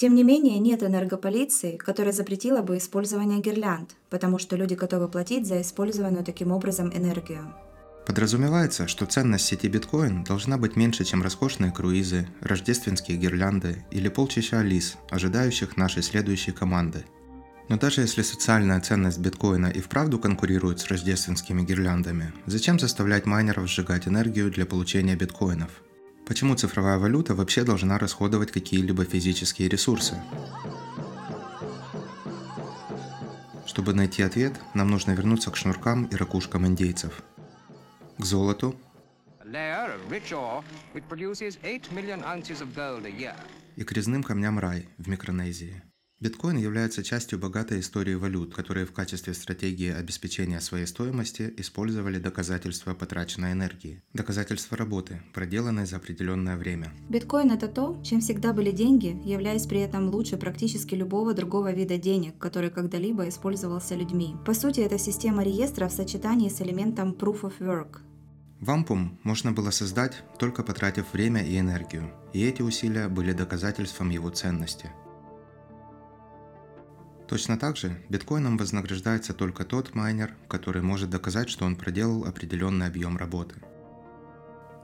Тем 0.00 0.14
не 0.14 0.24
менее, 0.24 0.58
нет 0.58 0.82
энергополиции, 0.82 1.76
которая 1.76 2.14
запретила 2.14 2.62
бы 2.62 2.78
использование 2.78 3.38
гирлянд, 3.38 3.96
потому 4.08 4.38
что 4.38 4.56
люди 4.56 4.72
готовы 4.72 5.08
платить 5.08 5.46
за 5.46 5.60
использованную 5.60 6.24
таким 6.24 6.52
образом 6.52 6.90
энергию. 6.96 7.54
Подразумевается, 8.06 8.88
что 8.88 9.04
ценность 9.04 9.44
сети 9.44 9.68
биткоин 9.68 10.24
должна 10.24 10.56
быть 10.56 10.74
меньше, 10.74 11.04
чем 11.04 11.22
роскошные 11.22 11.70
круизы, 11.70 12.26
рождественские 12.40 13.18
гирлянды 13.18 13.84
или 13.90 14.08
полчища 14.08 14.60
алис, 14.60 14.96
ожидающих 15.10 15.76
нашей 15.76 16.02
следующей 16.02 16.52
команды. 16.52 17.04
Но 17.68 17.76
даже 17.76 18.00
если 18.00 18.22
социальная 18.22 18.80
ценность 18.80 19.18
биткоина 19.18 19.66
и 19.66 19.82
вправду 19.82 20.18
конкурирует 20.18 20.80
с 20.80 20.88
рождественскими 20.88 21.60
гирляндами, 21.60 22.32
зачем 22.46 22.78
заставлять 22.78 23.26
майнеров 23.26 23.68
сжигать 23.68 24.08
энергию 24.08 24.50
для 24.50 24.64
получения 24.64 25.14
биткоинов? 25.14 25.82
Почему 26.30 26.54
цифровая 26.54 26.96
валюта 26.96 27.34
вообще 27.34 27.64
должна 27.64 27.98
расходовать 27.98 28.52
какие-либо 28.52 29.04
физические 29.04 29.68
ресурсы? 29.68 30.14
Чтобы 33.66 33.94
найти 33.94 34.22
ответ, 34.22 34.52
нам 34.72 34.90
нужно 34.90 35.10
вернуться 35.10 35.50
к 35.50 35.56
шнуркам 35.56 36.04
и 36.04 36.14
ракушкам 36.14 36.68
индейцев– 36.68 37.24
к 38.18 38.24
золоту. 38.24 38.76
И 43.74 43.82
к 43.82 43.90
резным 43.90 44.22
камням 44.22 44.60
рай 44.60 44.88
в 44.98 45.08
Микронезии. 45.08 45.82
Биткоин 46.22 46.58
является 46.58 47.02
частью 47.02 47.38
богатой 47.38 47.80
истории 47.80 48.14
валют, 48.14 48.54
которые 48.54 48.84
в 48.84 48.92
качестве 48.92 49.32
стратегии 49.32 49.90
обеспечения 49.90 50.60
своей 50.60 50.84
стоимости 50.84 51.50
использовали 51.56 52.18
доказательства 52.18 52.92
потраченной 52.92 53.52
энергии, 53.52 54.02
доказательства 54.12 54.76
работы, 54.76 55.22
проделанной 55.32 55.86
за 55.86 55.96
определенное 55.96 56.58
время. 56.58 56.92
Биткоин– 57.08 57.50
это 57.52 57.68
то, 57.68 57.98
чем 58.04 58.20
всегда 58.20 58.52
были 58.52 58.70
деньги, 58.70 59.18
являясь 59.24 59.64
при 59.64 59.80
этом 59.80 60.10
лучше 60.10 60.36
практически 60.36 60.94
любого 60.94 61.32
другого 61.32 61.72
вида 61.72 61.96
денег, 61.96 62.36
который 62.36 62.68
когда-либо 62.68 63.26
использовался 63.26 63.94
людьми. 63.94 64.36
По 64.44 64.52
сути, 64.52 64.80
это 64.80 64.98
система 64.98 65.42
реестра 65.42 65.88
в 65.88 65.92
сочетании 65.92 66.50
с 66.50 66.60
элементом 66.60 67.16
Proof 67.18 67.40
of 67.44 67.54
Work, 67.60 68.00
Вампум 68.60 69.18
можно 69.22 69.52
было 69.52 69.70
создать, 69.70 70.22
только 70.38 70.62
потратив 70.62 71.14
время 71.14 71.42
и 71.42 71.58
энергию, 71.58 72.12
и 72.34 72.44
эти 72.44 72.60
усилия 72.60 73.08
были 73.08 73.32
доказательством 73.32 74.10
его 74.10 74.28
ценности. 74.28 74.90
Точно 77.30 77.56
так 77.56 77.76
же 77.76 77.96
биткоином 78.08 78.56
вознаграждается 78.56 79.32
только 79.32 79.64
тот 79.64 79.94
майнер, 79.94 80.34
который 80.48 80.82
может 80.82 81.10
доказать, 81.10 81.48
что 81.48 81.64
он 81.64 81.76
проделал 81.76 82.24
определенный 82.24 82.88
объем 82.88 83.16
работы. 83.16 83.54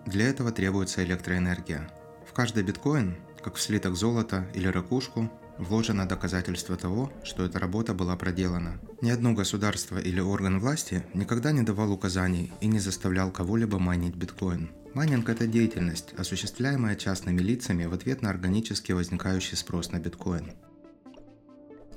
Для 0.06 0.28
этого 0.28 0.52
требуется 0.52 1.02
электроэнергия. 1.02 1.90
В 2.24 2.32
каждый 2.32 2.62
биткоин, 2.62 3.16
как 3.42 3.56
в 3.56 3.60
слиток 3.60 3.96
золота 3.96 4.46
или 4.54 4.68
ракушку, 4.68 5.28
вложено 5.58 6.06
доказательство 6.06 6.76
того, 6.76 7.12
что 7.24 7.44
эта 7.44 7.58
работа 7.58 7.94
была 7.94 8.14
проделана. 8.14 8.80
Ни 9.00 9.10
одно 9.10 9.32
государство 9.32 9.98
или 9.98 10.20
орган 10.20 10.60
власти 10.60 11.04
никогда 11.14 11.50
не 11.50 11.62
давал 11.62 11.90
указаний 11.90 12.52
и 12.60 12.68
не 12.68 12.78
заставлял 12.78 13.32
кого-либо 13.32 13.80
майнить 13.80 14.14
биткоин. 14.14 14.70
Майнинг– 14.94 15.28
это 15.30 15.48
деятельность, 15.48 16.14
осуществляемая 16.16 16.94
частными 16.94 17.40
лицами 17.40 17.86
в 17.86 17.92
ответ 17.92 18.22
на 18.22 18.30
органически 18.30 18.92
возникающий 18.92 19.56
спрос 19.56 19.90
на 19.90 19.98
биткоин. 19.98 20.52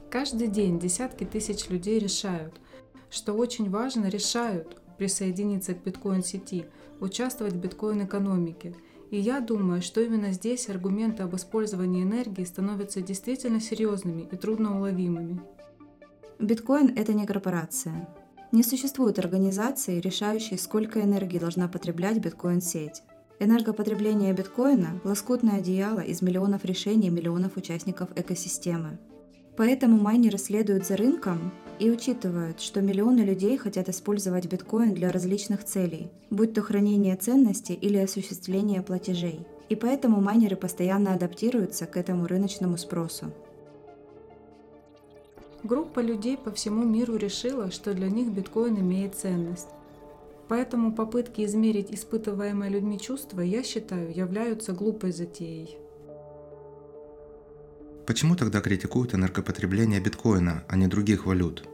Каждый 0.10 0.48
день 0.48 0.80
десятки 0.80 1.24
тысяч 1.24 1.70
людей 1.70 2.00
решают, 2.00 2.60
что 3.12 3.34
очень 3.34 3.70
важно, 3.70 4.08
решают 4.08 4.82
присоединиться 4.98 5.76
к 5.76 5.84
биткоин-сети, 5.84 6.66
участвовать 7.00 7.54
в 7.54 7.58
биткоин-экономике 7.58 8.76
И 9.12 9.20
я 9.20 9.40
думаю, 9.40 9.84
что 9.84 10.02
именно 10.02 10.32
здесь 10.32 10.68
аргументы 10.68 11.22
об 11.22 11.36
использовании 11.36 12.02
энергии 12.02 12.44
становятся 12.44 13.02
действительно 13.02 13.62
серьезными 13.62 14.28
и 14.32 14.36
трудноуловимыми. 14.36 15.42
Биткоин– 16.40 16.94
это 16.96 17.14
не 17.14 17.28
корпорация. 17.28 18.10
Не 18.52 18.64
существует 18.64 19.20
организации, 19.20 20.00
решающей, 20.00 20.58
сколько 20.58 21.02
энергии 21.02 21.38
должна 21.38 21.68
потреблять 21.68 22.18
биткоин-сеть. 22.18 23.04
Энергопотребление 23.40 24.34
биткоина– 24.34 25.00
лоскутное 25.04 25.60
одеяло 25.60 26.00
из 26.00 26.24
миллионов 26.24 26.66
решений 26.66 27.12
миллионов 27.12 27.58
участников 27.58 28.10
экосистемы. 28.16 28.98
Поэтому 29.58 29.98
майнеры 29.98 30.38
следуют 30.38 30.86
за 30.86 30.96
рынком 30.96 31.52
и 31.80 31.90
учитывают, 31.90 32.62
что 32.62 32.82
миллионы 32.82 33.22
людей 33.22 33.58
хотят 33.58 33.90
использовать 33.90 34.48
биткоин 34.48 34.94
для 34.94 35.12
различных 35.12 35.64
целей, 35.64 36.12
будь 36.30 36.54
то 36.54 36.62
хранение 36.62 37.16
ценностей 37.16 37.74
или 37.74 37.98
осуществление 37.98 38.82
платежей. 38.82 39.46
И 39.70 39.76
поэтому 39.76 40.22
майнеры 40.22 40.56
постоянно 40.56 41.14
адаптируются 41.14 41.86
к 41.86 41.96
этому 41.96 42.28
рыночному 42.28 42.78
спросу. 42.78 43.32
Группа 45.64 46.00
людей 46.00 46.38
по 46.38 46.52
всему 46.52 46.86
миру 46.86 47.18
решила, 47.18 47.70
что 47.70 47.94
для 47.94 48.10
них 48.10 48.30
биткоин 48.30 48.80
имеет 48.80 49.16
ценность. 49.16 49.68
Поэтому 50.48 50.94
попытки 50.94 51.46
измерить 51.46 51.92
испытываемое 51.92 52.70
людьми 52.70 53.00
чувство, 53.00 53.42
я 53.42 53.62
считаю, 53.62 54.16
являются 54.16 54.74
глупой 54.74 55.12
затеей. 55.12 55.78
Почему 58.10 58.36
тогда 58.36 58.60
критикуют 58.60 59.14
энергопотребление 59.14 60.00
биткоина, 60.00 60.64
а 60.68 60.76
не 60.76 60.88
других 60.88 61.28
валют? 61.28 61.70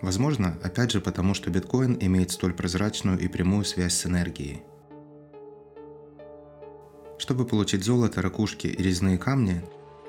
Возможно, 0.00 0.58
опять 0.62 0.90
же 0.90 1.02
потому, 1.02 1.34
что 1.34 1.50
биткоин 1.50 1.98
имеет 2.00 2.30
столь 2.30 2.54
прозрачную 2.54 3.18
и 3.18 3.28
прямую 3.28 3.66
связь 3.66 3.92
с 3.92 4.06
энергией. 4.06 4.62
Чтобы 7.18 7.44
получить 7.44 7.84
золото, 7.84 8.22
ракушки 8.22 8.68
и 8.68 8.82
резные 8.82 9.18
камни, 9.18 9.60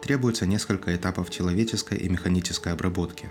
требуется 0.02 0.46
несколько 0.46 0.96
этапов 0.96 1.30
человеческой 1.30 1.98
и 1.98 2.08
механической 2.08 2.72
обработки. 2.72 3.30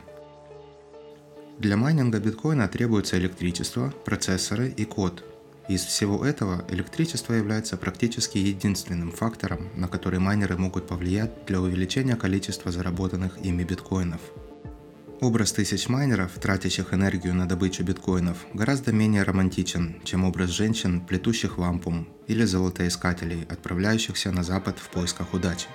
Для 1.58 1.78
майнинга 1.78 2.20
биткоина 2.20 2.68
требуется 2.68 3.16
электричество, 3.16 3.94
процессоры 4.04 4.68
и 4.68 4.84
код. 4.84 5.24
Из 5.68 5.84
всего 5.84 6.24
этого 6.24 6.64
электричество 6.70 7.34
является 7.34 7.76
практически 7.76 8.38
единственным 8.38 9.12
фактором, 9.12 9.68
на 9.76 9.86
который 9.86 10.18
майнеры 10.18 10.56
могут 10.56 10.88
повлиять 10.88 11.44
для 11.44 11.60
увеличения 11.60 12.16
количества 12.16 12.72
заработанных 12.72 13.36
ими 13.44 13.64
биткоинов. 13.64 14.22
Образ 15.20 15.52
тысяч 15.52 15.88
майнеров, 15.90 16.32
тратящих 16.40 16.94
энергию 16.94 17.34
на 17.34 17.46
добычу 17.46 17.84
биткоинов, 17.84 18.46
гораздо 18.54 18.92
менее 18.92 19.24
романтичен, 19.24 20.00
чем 20.04 20.24
образ 20.24 20.50
женщин, 20.50 21.02
плетущих 21.02 21.58
вампум, 21.58 22.08
или 22.28 22.44
золотоискателей, 22.44 23.44
отправляющихся 23.44 24.32
на 24.32 24.42
запад 24.42 24.78
в 24.78 24.88
поисках 24.88 25.34
удачи. 25.34 25.66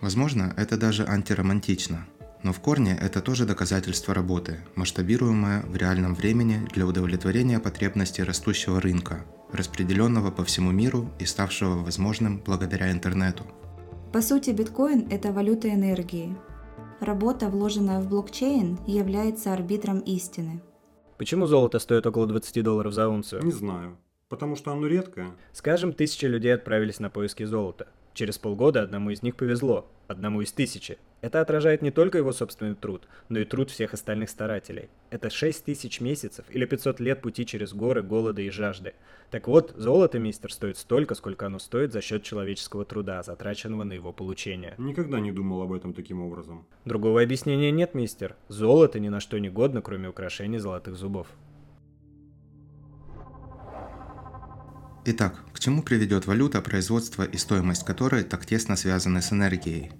Возможно, 0.00 0.54
это 0.56 0.76
даже 0.76 1.04
антиромантично, 1.06 2.06
но 2.42 2.52
в 2.52 2.60
корне 2.60 2.96
это 3.00 3.20
тоже 3.20 3.46
доказательство 3.46 4.14
работы, 4.14 4.58
масштабируемое 4.74 5.62
в 5.62 5.76
реальном 5.76 6.14
времени 6.14 6.66
для 6.72 6.86
удовлетворения 6.86 7.58
потребностей 7.58 8.22
растущего 8.22 8.80
рынка, 8.80 9.24
распределенного 9.52 10.30
по 10.30 10.44
всему 10.44 10.70
миру 10.70 11.10
и 11.18 11.24
ставшего 11.24 11.82
возможным 11.82 12.40
благодаря 12.44 12.90
интернету. 12.90 13.44
По 14.12 14.22
сути, 14.22 14.50
биткоин– 14.50 15.08
это 15.10 15.32
валюта 15.32 15.68
энергии. 15.68 16.36
Работа, 17.00 17.48
вложенная 17.48 18.00
в 18.00 18.08
блокчейн, 18.08 18.78
является 18.86 19.52
арбитром 19.52 20.00
истины. 20.00 20.62
Почему 21.18 21.46
золото 21.46 21.78
стоит 21.78 22.06
около 22.06 22.26
20 22.26 22.62
долларов 22.62 22.94
за 22.94 23.08
унцию? 23.08 23.44
Не 23.44 23.52
знаю. 23.52 23.98
Потому 24.28 24.56
что 24.56 24.72
оно 24.72 24.86
редкое. 24.86 25.30
Скажем, 25.52 25.92
тысячи 25.92 26.26
людей 26.26 26.54
отправились 26.54 27.00
на 27.00 27.10
поиски 27.10 27.44
золота. 27.44 27.88
Через 28.14 28.38
полгода 28.38 28.82
одному 28.82 29.10
из 29.10 29.22
них 29.22 29.36
повезло, 29.36 29.90
одному 30.06 30.42
из 30.42 30.52
тысячи. 30.52 30.98
Это 31.20 31.40
отражает 31.40 31.82
не 31.82 31.90
только 31.90 32.18
его 32.18 32.32
собственный 32.32 32.76
труд, 32.76 33.08
но 33.28 33.40
и 33.40 33.44
труд 33.44 33.70
всех 33.70 33.92
остальных 33.92 34.30
старателей. 34.30 34.88
Это 35.10 35.30
6 35.30 35.64
тысяч 35.64 36.00
месяцев 36.00 36.44
или 36.50 36.64
500 36.64 37.00
лет 37.00 37.20
пути 37.22 37.44
через 37.44 37.72
горы 37.72 38.02
голода 38.02 38.40
и 38.40 38.50
жажды. 38.50 38.94
Так 39.30 39.48
вот, 39.48 39.74
золото, 39.76 40.20
мистер, 40.20 40.52
стоит 40.52 40.78
столько, 40.78 41.16
сколько 41.16 41.46
оно 41.46 41.58
стоит 41.58 41.92
за 41.92 42.00
счет 42.00 42.22
человеческого 42.22 42.84
труда, 42.84 43.22
затраченного 43.24 43.82
на 43.82 43.94
его 43.94 44.12
получение. 44.12 44.74
Никогда 44.78 45.18
не 45.18 45.32
думал 45.32 45.62
об 45.62 45.72
этом 45.72 45.92
таким 45.92 46.22
образом. 46.22 46.66
Другого 46.84 47.20
объяснения 47.20 47.72
нет, 47.72 47.94
мистер. 47.94 48.36
Золото 48.46 49.00
ни 49.00 49.08
на 49.08 49.18
что 49.18 49.38
не 49.38 49.50
годно, 49.50 49.82
кроме 49.82 50.08
украшения 50.08 50.60
золотых 50.60 50.94
зубов. 50.94 51.26
Итак, 55.04 55.42
к 55.52 55.58
чему 55.58 55.82
приведет 55.82 56.26
валюта, 56.26 56.60
производство 56.60 57.22
и 57.22 57.36
стоимость 57.38 57.84
которой 57.84 58.22
так 58.24 58.46
тесно 58.46 58.76
связаны 58.76 59.22
с 59.22 59.32
энергией? 59.32 59.90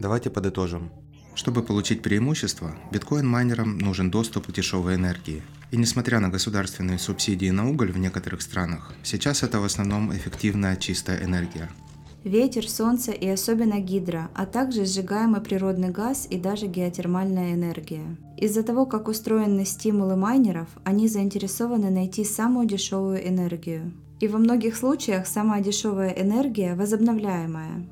Давайте 0.00 0.30
подытожим. 0.30 0.90
Чтобы 1.34 1.62
получить 1.62 2.02
преимущество, 2.02 2.74
биткоин-майнерам 2.92 3.78
нужен 3.78 4.10
доступ 4.10 4.46
к 4.46 4.52
дешевой 4.52 4.94
энергии. 4.94 5.42
И 5.70 5.76
несмотря 5.76 6.20
на 6.20 6.28
государственные 6.28 6.98
субсидии 6.98 7.50
на 7.50 7.68
уголь 7.68 7.92
в 7.92 7.98
некоторых 7.98 8.42
странах, 8.42 8.92
сейчас 9.02 9.42
это 9.42 9.60
в 9.60 9.64
основном 9.64 10.12
эффективная 10.12 10.76
чистая 10.76 11.24
энергия. 11.24 11.68
Ветер, 12.24 12.68
солнце 12.68 13.12
и 13.12 13.28
особенно 13.28 13.78
гидро, 13.78 14.28
а 14.34 14.46
также 14.46 14.84
сжигаемый 14.84 15.40
природный 15.40 15.90
газ 15.90 16.26
и 16.28 16.38
даже 16.38 16.66
геотермальная 16.66 17.54
энергия. 17.54 18.16
Из-за 18.36 18.62
того, 18.62 18.86
как 18.86 19.08
устроены 19.08 19.64
стимулы 19.64 20.16
майнеров, 20.16 20.68
они 20.84 21.08
заинтересованы 21.08 21.90
найти 21.90 22.24
самую 22.24 22.66
дешевую 22.66 23.26
энергию. 23.26 23.92
И 24.20 24.26
во 24.26 24.38
многих 24.38 24.76
случаях 24.76 25.26
самая 25.28 25.62
дешевая 25.62 26.10
энергия 26.10 26.74
возобновляемая. 26.74 27.86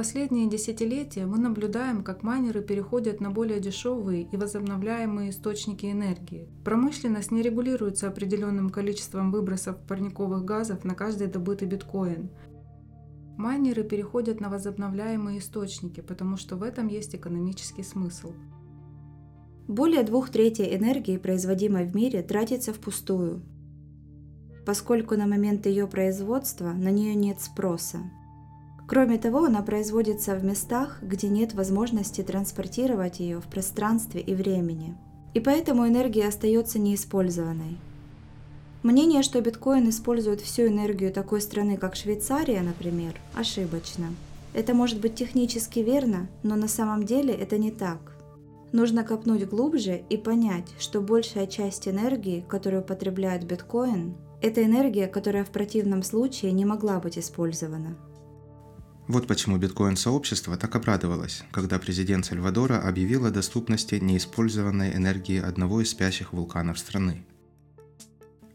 Последние 0.00 0.48
десятилетия 0.48 1.26
мы 1.26 1.36
наблюдаем, 1.36 2.02
как 2.02 2.22
майнеры 2.22 2.62
переходят 2.62 3.20
на 3.20 3.30
более 3.30 3.60
дешевые 3.60 4.22
и 4.22 4.34
возобновляемые 4.38 5.28
источники 5.28 5.92
энергии. 5.92 6.48
Промышленность 6.64 7.30
не 7.30 7.42
регулируется 7.42 8.08
определенным 8.08 8.70
количеством 8.70 9.30
выбросов 9.30 9.76
парниковых 9.86 10.42
газов 10.42 10.84
на 10.84 10.94
каждый 10.94 11.26
добытый 11.26 11.68
биткоин. 11.68 12.30
Майнеры 13.36 13.84
переходят 13.84 14.40
на 14.40 14.48
возобновляемые 14.48 15.38
источники, 15.38 16.00
потому 16.00 16.38
что 16.38 16.56
в 16.56 16.62
этом 16.62 16.88
есть 16.88 17.14
экономический 17.14 17.82
смысл. 17.82 18.32
Более 19.68 20.02
двух 20.02 20.30
третей 20.30 20.74
энергии, 20.74 21.18
производимой 21.18 21.84
в 21.84 21.94
мире, 21.94 22.22
тратится 22.22 22.72
впустую 22.72 23.42
поскольку 24.64 25.16
на 25.16 25.26
момент 25.26 25.66
ее 25.66 25.86
производства 25.86 26.72
на 26.72 26.90
нее 26.90 27.14
нет 27.14 27.40
спроса. 27.40 27.98
Кроме 28.90 29.18
того, 29.18 29.44
она 29.44 29.62
производится 29.62 30.34
в 30.34 30.42
местах, 30.42 30.98
где 31.00 31.28
нет 31.28 31.54
возможности 31.54 32.22
транспортировать 32.22 33.20
ее 33.20 33.40
в 33.40 33.44
пространстве 33.44 34.20
и 34.20 34.34
времени. 34.34 34.96
И 35.32 35.38
поэтому 35.38 35.86
энергия 35.86 36.26
остается 36.26 36.80
неиспользованной. 36.80 37.78
Мнение, 38.82 39.22
что 39.22 39.40
биткоин 39.40 39.88
использует 39.90 40.40
всю 40.40 40.66
энергию 40.66 41.12
такой 41.12 41.40
страны, 41.40 41.76
как 41.76 41.94
Швейцария, 41.94 42.62
например, 42.62 43.14
ошибочно. 43.32 44.06
Это 44.54 44.74
может 44.74 45.00
быть 45.00 45.14
технически 45.14 45.78
верно, 45.78 46.28
но 46.42 46.56
на 46.56 46.66
самом 46.66 47.06
деле 47.06 47.32
это 47.32 47.58
не 47.58 47.70
так. 47.70 48.16
Нужно 48.72 49.04
копнуть 49.04 49.48
глубже 49.48 50.02
и 50.10 50.16
понять, 50.16 50.66
что 50.80 51.00
большая 51.00 51.46
часть 51.46 51.86
энергии, 51.86 52.44
которую 52.48 52.82
потребляет 52.82 53.44
биткоин, 53.44 54.16
это 54.42 54.64
энергия, 54.64 55.06
которая 55.06 55.44
в 55.44 55.50
противном 55.50 56.02
случае 56.02 56.50
не 56.50 56.64
могла 56.64 56.98
быть 56.98 57.18
использована. 57.18 57.96
Вот 59.10 59.26
почему 59.26 59.56
биткоин-сообщество 59.56 60.56
так 60.56 60.76
обрадовалось, 60.76 61.42
когда 61.50 61.80
президент 61.80 62.26
Сальвадора 62.26 62.80
объявил 62.80 63.26
о 63.26 63.32
доступности 63.32 63.96
неиспользованной 63.96 64.94
энергии 64.94 65.40
одного 65.40 65.80
из 65.80 65.90
спящих 65.90 66.32
вулканов 66.32 66.78
страны. 66.78 67.26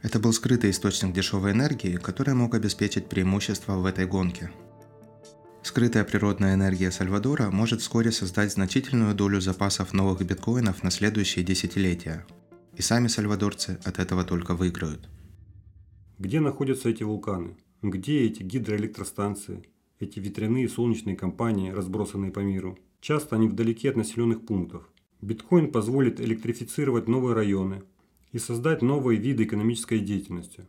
Это 0.01 0.17
был 0.17 0.31
скрытый 0.31 0.69
источник 0.69 1.13
дешевой 1.13 1.51
энергии, 1.51 1.97
который 1.97 2.35
мог 2.35 2.55
обеспечить 2.55 3.09
преимущество 3.09 3.73
в 3.73 3.85
этой 3.85 4.05
гонке. 4.05 4.49
Скрытая 5.61 6.05
природная 6.05 6.53
энергия 6.53 6.89
Сальвадора 6.89 7.51
может 7.51 7.81
вскоре 7.81 8.13
создать 8.13 8.53
значительную 8.53 9.13
долю 9.13 9.41
запасов 9.41 9.91
новых 9.91 10.25
биткоинов 10.25 10.83
на 10.83 10.89
следующие 10.89 11.43
десятилетия. 11.43 12.25
И 12.77 12.81
сами 12.81 13.09
сальвадорцы 13.09 13.77
от 13.83 13.99
этого 13.99 14.23
только 14.23 14.55
выиграют. 14.55 15.09
Где 16.17 16.39
находятся 16.39 16.87
эти 16.87 17.03
вулканы? 17.03 17.57
Где 17.81 18.21
эти 18.21 18.41
гидроэлектростанции? 18.41 19.65
Эти 19.97 20.19
ветряные 20.19 20.65
и 20.65 20.67
солнечные 20.67 21.15
компании, 21.15 21.71
разбросанные 21.71 22.29
по 22.29 22.39
миру? 22.39 22.77
Часто 22.99 23.37
они 23.37 23.47
вдалеке 23.47 23.89
от 23.89 23.95
населенных 23.95 24.45
пунктов. 24.45 24.89
Биткоин 25.21 25.71
позволит 25.71 26.19
электрифицировать 26.19 27.07
новые 27.07 27.33
районы 27.33 27.83
и 28.33 28.37
создать 28.37 28.81
новые 28.81 29.17
виды 29.17 29.45
экономической 29.45 29.99
деятельности. 29.99 30.65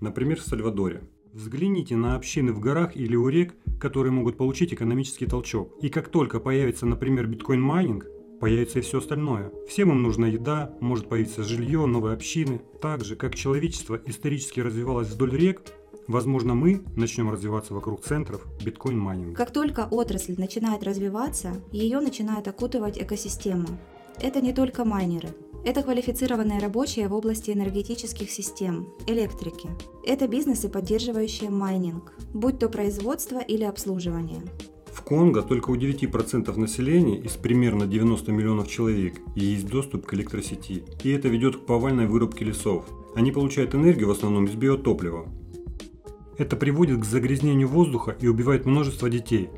Например, 0.00 0.40
в 0.40 0.42
Сальвадоре. 0.42 1.04
Взгляните 1.32 1.94
на 1.94 2.16
общины 2.16 2.52
в 2.52 2.58
горах 2.58 2.96
или 2.96 3.14
у 3.14 3.28
рек, 3.28 3.54
которые 3.78 4.10
могут 4.10 4.36
получить 4.36 4.74
экономический 4.74 5.26
толчок. 5.26 5.72
И 5.80 5.88
как 5.88 6.08
только 6.08 6.40
появится, 6.40 6.86
например, 6.86 7.28
биткоин-майнинг, 7.28 8.06
появится 8.40 8.80
и 8.80 8.82
все 8.82 8.98
остальное. 8.98 9.52
Всем 9.68 9.92
им 9.92 10.02
нужна 10.02 10.26
еда, 10.26 10.74
может 10.80 11.08
появиться 11.08 11.44
жилье, 11.44 11.86
новые 11.86 12.14
общины. 12.14 12.60
Так 12.82 13.04
же, 13.04 13.14
как 13.14 13.36
человечество 13.36 14.00
исторически 14.06 14.58
развивалось 14.58 15.08
вдоль 15.08 15.36
рек, 15.36 15.62
Возможно, 16.08 16.54
мы 16.54 16.82
начнем 16.94 17.30
развиваться 17.30 17.74
вокруг 17.74 18.00
центров 18.02 18.46
биткоин-майнинга. 18.64 19.36
Как 19.36 19.52
только 19.52 19.88
отрасль 19.90 20.36
начинает 20.38 20.84
развиваться, 20.84 21.60
ее 21.72 21.98
начинает 21.98 22.46
окутывать 22.46 22.96
экосистема. 22.96 23.66
Это 24.20 24.40
не 24.40 24.52
только 24.52 24.84
майнеры. 24.84 25.30
Это 25.64 25.82
квалифицированные 25.82 26.60
рабочие 26.60 27.08
в 27.08 27.14
области 27.14 27.50
энергетических 27.50 28.30
систем, 28.30 28.88
электрики. 29.08 29.68
Это 30.06 30.28
бизнесы, 30.28 30.68
поддерживающие 30.68 31.50
майнинг, 31.50 32.12
будь 32.32 32.60
то 32.60 32.68
производство 32.68 33.40
или 33.40 33.64
обслуживание. 33.64 34.42
В 34.92 35.02
Конго 35.02 35.42
только 35.42 35.70
у 35.70 35.76
9% 35.76 36.56
населения 36.56 37.18
из 37.18 37.32
примерно 37.32 37.86
90 37.86 38.30
миллионов 38.30 38.68
человек 38.68 39.20
есть 39.34 39.66
доступ 39.66 40.06
к 40.06 40.14
электросети, 40.14 40.84
и 41.02 41.10
это 41.10 41.26
ведет 41.26 41.56
к 41.56 41.66
повальной 41.66 42.06
вырубке 42.06 42.44
лесов. 42.44 42.84
Они 43.16 43.32
получают 43.32 43.74
энергию 43.74 44.08
в 44.08 44.12
основном 44.12 44.44
из 44.44 44.54
биотоплива, 44.54 45.26
это 46.38 46.56
приводит 46.56 47.00
к 47.00 47.04
загрязнению 47.04 47.68
воздуха 47.68 48.16
и 48.20 48.28
убивает 48.28 48.66
множество 48.66 49.08
детей. 49.08 49.50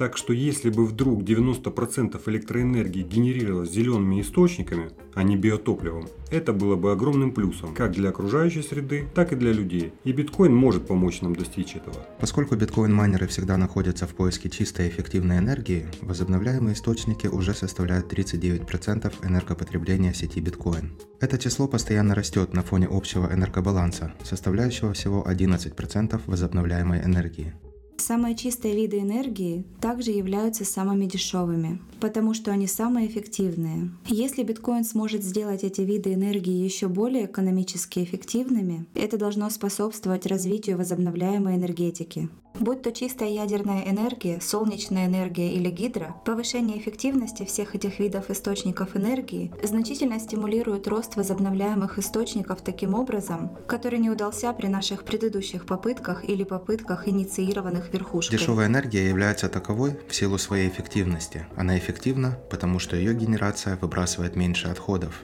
Так 0.00 0.16
что 0.16 0.32
если 0.32 0.70
бы 0.70 0.86
вдруг 0.86 1.24
90% 1.24 2.18
электроэнергии 2.24 3.02
генерировалось 3.02 3.70
зелеными 3.70 4.22
источниками, 4.22 4.92
а 5.12 5.22
не 5.22 5.36
биотопливом, 5.36 6.08
это 6.30 6.54
было 6.54 6.74
бы 6.74 6.92
огромным 6.92 7.32
плюсом 7.32 7.74
как 7.74 7.92
для 7.92 8.08
окружающей 8.08 8.62
среды, 8.62 9.06
так 9.14 9.34
и 9.34 9.36
для 9.36 9.52
людей. 9.52 9.92
И 10.04 10.12
биткоин 10.12 10.54
может 10.54 10.86
помочь 10.86 11.20
нам 11.20 11.36
достичь 11.36 11.76
этого. 11.76 11.96
Поскольку 12.18 12.56
биткоин-майнеры 12.56 13.26
всегда 13.26 13.58
находятся 13.58 14.06
в 14.06 14.14
поиске 14.14 14.48
чистой 14.48 14.86
и 14.86 14.88
эффективной 14.88 15.36
энергии, 15.36 15.86
возобновляемые 16.00 16.72
источники 16.72 17.26
уже 17.26 17.52
составляют 17.52 18.10
39% 18.10 19.12
энергопотребления 19.22 20.14
сети 20.14 20.40
биткоин. 20.40 20.92
Это 21.20 21.36
число 21.36 21.68
постоянно 21.68 22.14
растет 22.14 22.54
на 22.54 22.62
фоне 22.62 22.88
общего 22.90 23.30
энергобаланса, 23.30 24.14
составляющего 24.22 24.94
всего 24.94 25.26
11% 25.28 26.22
возобновляемой 26.24 27.04
энергии. 27.04 27.52
Самые 28.00 28.34
чистые 28.34 28.74
виды 28.74 29.00
энергии 29.00 29.62
также 29.78 30.10
являются 30.10 30.64
самыми 30.64 31.04
дешевыми, 31.04 31.82
потому 32.00 32.32
что 32.32 32.50
они 32.50 32.66
самые 32.66 33.06
эффективные. 33.06 33.90
Если 34.06 34.42
биткоин 34.42 34.84
сможет 34.84 35.22
сделать 35.22 35.64
эти 35.64 35.82
виды 35.82 36.14
энергии 36.14 36.64
еще 36.64 36.88
более 36.88 37.26
экономически 37.26 38.02
эффективными, 38.02 38.86
это 38.94 39.18
должно 39.18 39.50
способствовать 39.50 40.24
развитию 40.24 40.78
возобновляемой 40.78 41.56
энергетики. 41.56 42.30
Будь 42.58 42.82
то 42.82 42.92
чистая 42.92 43.30
ядерная 43.30 43.84
энергия, 43.88 44.40
солнечная 44.40 45.06
энергия 45.06 45.52
или 45.52 45.70
гидро, 45.70 46.16
повышение 46.24 46.78
эффективности 46.78 47.44
всех 47.44 47.74
этих 47.74 48.00
видов 48.00 48.28
источников 48.28 48.96
энергии 48.96 49.52
значительно 49.62 50.18
стимулирует 50.18 50.88
рост 50.88 51.16
возобновляемых 51.16 51.98
источников 51.98 52.60
таким 52.60 52.94
образом, 52.94 53.56
который 53.66 53.98
не 53.98 54.10
удался 54.10 54.52
при 54.52 54.66
наших 54.66 55.04
предыдущих 55.04 55.64
попытках 55.64 56.28
или 56.28 56.44
попытках, 56.44 57.08
инициированных 57.08 57.89
верхушкой. 57.92 58.38
Дешевая 58.38 58.66
энергия 58.66 59.08
является 59.08 59.48
таковой 59.48 59.98
в 60.08 60.14
силу 60.14 60.38
своей 60.38 60.68
эффективности. 60.68 61.46
Она 61.56 61.78
эффективна, 61.78 62.38
потому 62.50 62.78
что 62.78 62.96
ее 62.96 63.14
генерация 63.14 63.76
выбрасывает 63.76 64.36
меньше 64.36 64.68
отходов. 64.68 65.22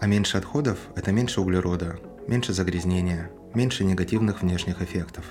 А 0.00 0.06
меньше 0.06 0.38
отходов– 0.38 0.78
это 0.96 1.12
меньше 1.12 1.40
углерода, 1.40 1.98
меньше 2.26 2.52
загрязнения, 2.52 3.30
меньше 3.54 3.84
негативных 3.84 4.42
внешних 4.42 4.82
эффектов. 4.82 5.24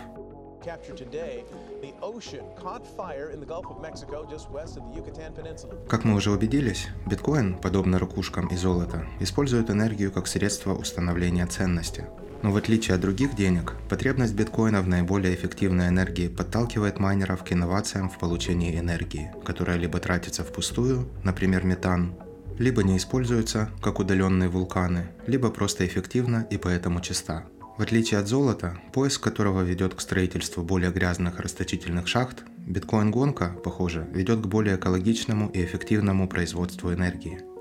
Как 5.87 6.03
мы 6.03 6.15
уже 6.15 6.31
убедились, 6.31 6.87
биткоин, 7.05 7.57
подобно 7.59 7.99
ракушкам 7.99 8.47
и 8.47 8.55
золото, 8.55 9.05
использует 9.19 9.69
энергию 9.69 10.11
как 10.11 10.25
средство 10.25 10.73
установления 10.73 11.45
ценности. 11.45 12.05
Но 12.45 12.51
в 12.51 12.57
отличие 12.57 12.93
от 12.93 13.01
других 13.01 13.35
денег, 13.35 13.73
потребность 13.89 14.35
биткоина 14.35 14.83
в 14.83 14.87
наиболее 14.87 15.33
эффективной 15.33 15.87
энергии 15.87 16.27
подталкивает 16.27 16.99
майнеров 16.99 17.43
к 17.43 17.51
инновациям 17.51 18.07
в 18.07 18.19
получении 18.19 18.79
энергии, 18.79 19.31
которая 19.43 19.77
либо 19.77 19.97
тратится 19.97 20.43
впустую, 20.43 21.09
например 21.23 21.65
метан, 21.65 22.13
либо 22.59 22.83
не 22.83 22.97
используется, 22.97 23.71
как 23.81 23.99
удаленные 23.99 24.47
вулканы, 24.47 25.07
либо 25.25 25.49
просто 25.49 25.87
эффективна 25.87 26.45
и 26.51 26.57
поэтому 26.57 27.01
чиста. 27.01 27.45
В 27.79 27.81
отличие 27.81 28.19
от 28.19 28.27
золота, 28.27 28.77
поиск 28.93 29.23
которого 29.23 29.63
ведет 29.63 29.95
к 29.95 30.01
строительству 30.01 30.61
более 30.61 30.91
грязных 30.91 31.39
расточительных 31.39 32.07
шахт, 32.07 32.43
биткоин-гонка, 32.59 33.55
похоже, 33.63 34.07
ведет 34.13 34.41
к 34.41 34.45
более 34.45 34.75
экологичному 34.75 35.49
и 35.49 35.65
эффективному 35.65 36.29
производству 36.29 36.93
энергии. 36.93 37.54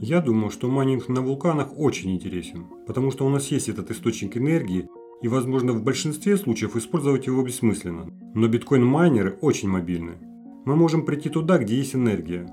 Я 0.00 0.20
думаю, 0.20 0.50
что 0.50 0.68
майнинг 0.68 1.08
на 1.08 1.20
вулканах 1.20 1.78
очень 1.78 2.10
интересен, 2.10 2.66
потому 2.86 3.10
что 3.10 3.26
у 3.26 3.28
нас 3.28 3.50
есть 3.52 3.68
этот 3.68 3.90
источник 3.90 4.36
энергии, 4.36 4.88
и, 5.22 5.28
возможно, 5.28 5.72
в 5.72 5.82
большинстве 5.82 6.36
случаев 6.36 6.76
использовать 6.76 7.26
его 7.26 7.42
бессмысленно. 7.42 8.06
Но 8.34 8.48
биткоин-майнеры 8.48 9.38
очень 9.40 9.68
мобильны. 9.68 10.18
Мы 10.64 10.76
можем 10.76 11.04
прийти 11.06 11.28
туда, 11.28 11.58
где 11.58 11.76
есть 11.76 11.94
энергия. 11.94 12.46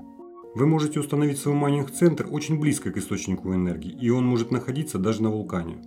Вы 0.54 0.66
можете 0.66 1.00
установить 1.00 1.38
свой 1.38 1.54
майнинг-центр 1.54 2.28
очень 2.30 2.60
близко 2.60 2.90
к 2.92 2.96
источнику 2.96 3.52
энергии, 3.52 3.90
и 4.00 4.08
он 4.10 4.24
может 4.24 4.50
находиться 4.50 4.98
даже 4.98 5.22
на 5.22 5.30
вулкане. 5.30 5.82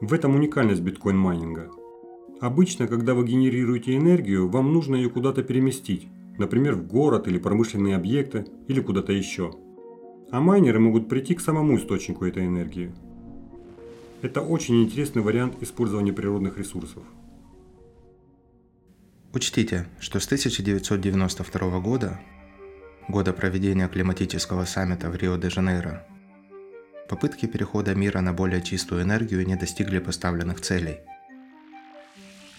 В 0.00 0.12
этом 0.12 0.34
уникальность 0.34 0.82
биткоин-майнинга. 0.82 1.70
Обычно, 2.40 2.86
когда 2.86 3.14
вы 3.14 3.24
генерируете 3.24 3.96
энергию, 3.96 4.48
вам 4.48 4.72
нужно 4.72 4.94
ее 4.94 5.08
куда-то 5.08 5.42
переместить, 5.42 6.08
например, 6.36 6.74
в 6.74 6.86
город 6.86 7.26
или 7.28 7.38
промышленные 7.38 7.96
объекты, 7.96 8.44
или 8.68 8.80
куда-то 8.80 9.12
еще. 9.12 9.54
А 10.30 10.40
майнеры 10.40 10.80
могут 10.80 11.08
прийти 11.08 11.34
к 11.34 11.40
самому 11.40 11.76
источнику 11.76 12.24
этой 12.24 12.46
энергии. 12.46 12.92
Это 14.22 14.40
очень 14.40 14.82
интересный 14.82 15.22
вариант 15.22 15.62
использования 15.62 16.12
природных 16.12 16.58
ресурсов. 16.58 17.02
Учтите, 19.32 19.86
что 20.00 20.18
с 20.18 20.26
1992 20.26 21.80
года, 21.80 22.18
года 23.06 23.32
проведения 23.32 23.86
климатического 23.86 24.64
саммита 24.64 25.10
в 25.10 25.16
Рио-де-Жанейро, 25.16 26.06
попытки 27.08 27.46
перехода 27.46 27.94
мира 27.94 28.20
на 28.20 28.32
более 28.32 28.62
чистую 28.62 29.02
энергию 29.02 29.46
не 29.46 29.54
достигли 29.54 29.98
поставленных 29.98 30.60
целей. 30.60 30.96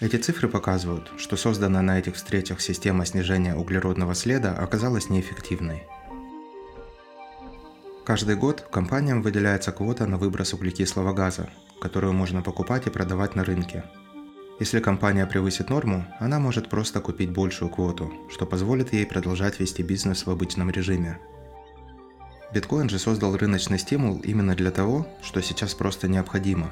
Эти 0.00 0.16
цифры 0.16 0.48
показывают, 0.48 1.10
что 1.18 1.36
созданная 1.36 1.82
на 1.82 1.98
этих 1.98 2.14
встречах 2.14 2.60
система 2.60 3.04
снижения 3.04 3.56
углеродного 3.56 4.14
следа 4.14 4.54
оказалась 4.54 5.10
неэффективной. 5.10 5.82
Каждый 8.08 8.36
год 8.36 8.62
компаниям 8.62 9.20
выделяется 9.20 9.70
квота 9.70 10.06
на 10.06 10.16
выброс 10.16 10.54
углекислого 10.54 11.12
газа, 11.12 11.50
которую 11.78 12.14
можно 12.14 12.40
покупать 12.40 12.86
и 12.86 12.90
продавать 12.90 13.36
на 13.36 13.44
рынке. 13.44 13.84
Если 14.58 14.80
компания 14.80 15.26
превысит 15.26 15.68
норму, 15.68 16.06
она 16.18 16.40
может 16.40 16.70
просто 16.70 17.00
купить 17.00 17.30
большую 17.30 17.68
квоту, 17.68 18.10
что 18.30 18.46
позволит 18.46 18.94
ей 18.94 19.04
продолжать 19.04 19.60
вести 19.60 19.82
бизнес 19.82 20.24
в 20.24 20.30
обычном 20.30 20.70
режиме– 20.70 21.20
Биткоин 22.50 22.88
же 22.88 22.98
создал 22.98 23.36
рыночный 23.36 23.78
стимул 23.78 24.20
именно 24.20 24.54
для 24.54 24.70
того, 24.70 25.06
что 25.22 25.42
сейчас 25.42 25.74
просто 25.74 26.08
необходимо. 26.08 26.70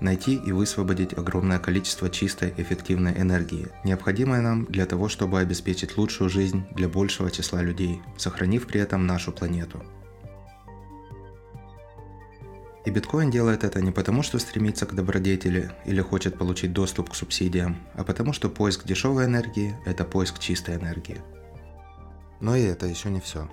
Найти 0.00 0.36
и 0.36 0.50
высвободить 0.52 1.12
огромное 1.12 1.58
количество 1.58 2.08
чистой, 2.08 2.54
эффективной 2.56 3.12
энергии, 3.20 3.68
необходимой 3.84 4.40
нам 4.40 4.64
для 4.64 4.86
того, 4.86 5.10
чтобы 5.10 5.40
обеспечить 5.40 5.98
лучшую 5.98 6.30
жизнь 6.30 6.64
для 6.70 6.88
большего 6.88 7.30
числа 7.30 7.62
людей, 7.62 8.00
сохранив 8.16 8.66
при 8.66 8.80
этом 8.80 9.06
нашу 9.06 9.30
планету. 9.30 9.84
И 12.88 12.90
биткоин 12.90 13.30
делает 13.30 13.64
это 13.64 13.82
не 13.82 13.90
потому, 13.90 14.22
что 14.22 14.38
стремится 14.38 14.86
к 14.86 14.94
добродетели 14.94 15.70
или 15.84 16.00
хочет 16.00 16.38
получить 16.38 16.72
доступ 16.72 17.10
к 17.10 17.14
субсидиям, 17.14 17.76
а 17.92 18.02
потому 18.02 18.32
что 18.32 18.48
поиск 18.48 18.86
дешевой 18.86 19.26
энергии– 19.26 19.76
это 19.84 20.06
поиск 20.06 20.38
чистой 20.38 20.76
энергии. 20.76 21.20
Но 22.40 22.56
и 22.56 22.62
это 22.62 22.86
еще 22.86 23.10
не 23.10 23.20
все. 23.20 23.46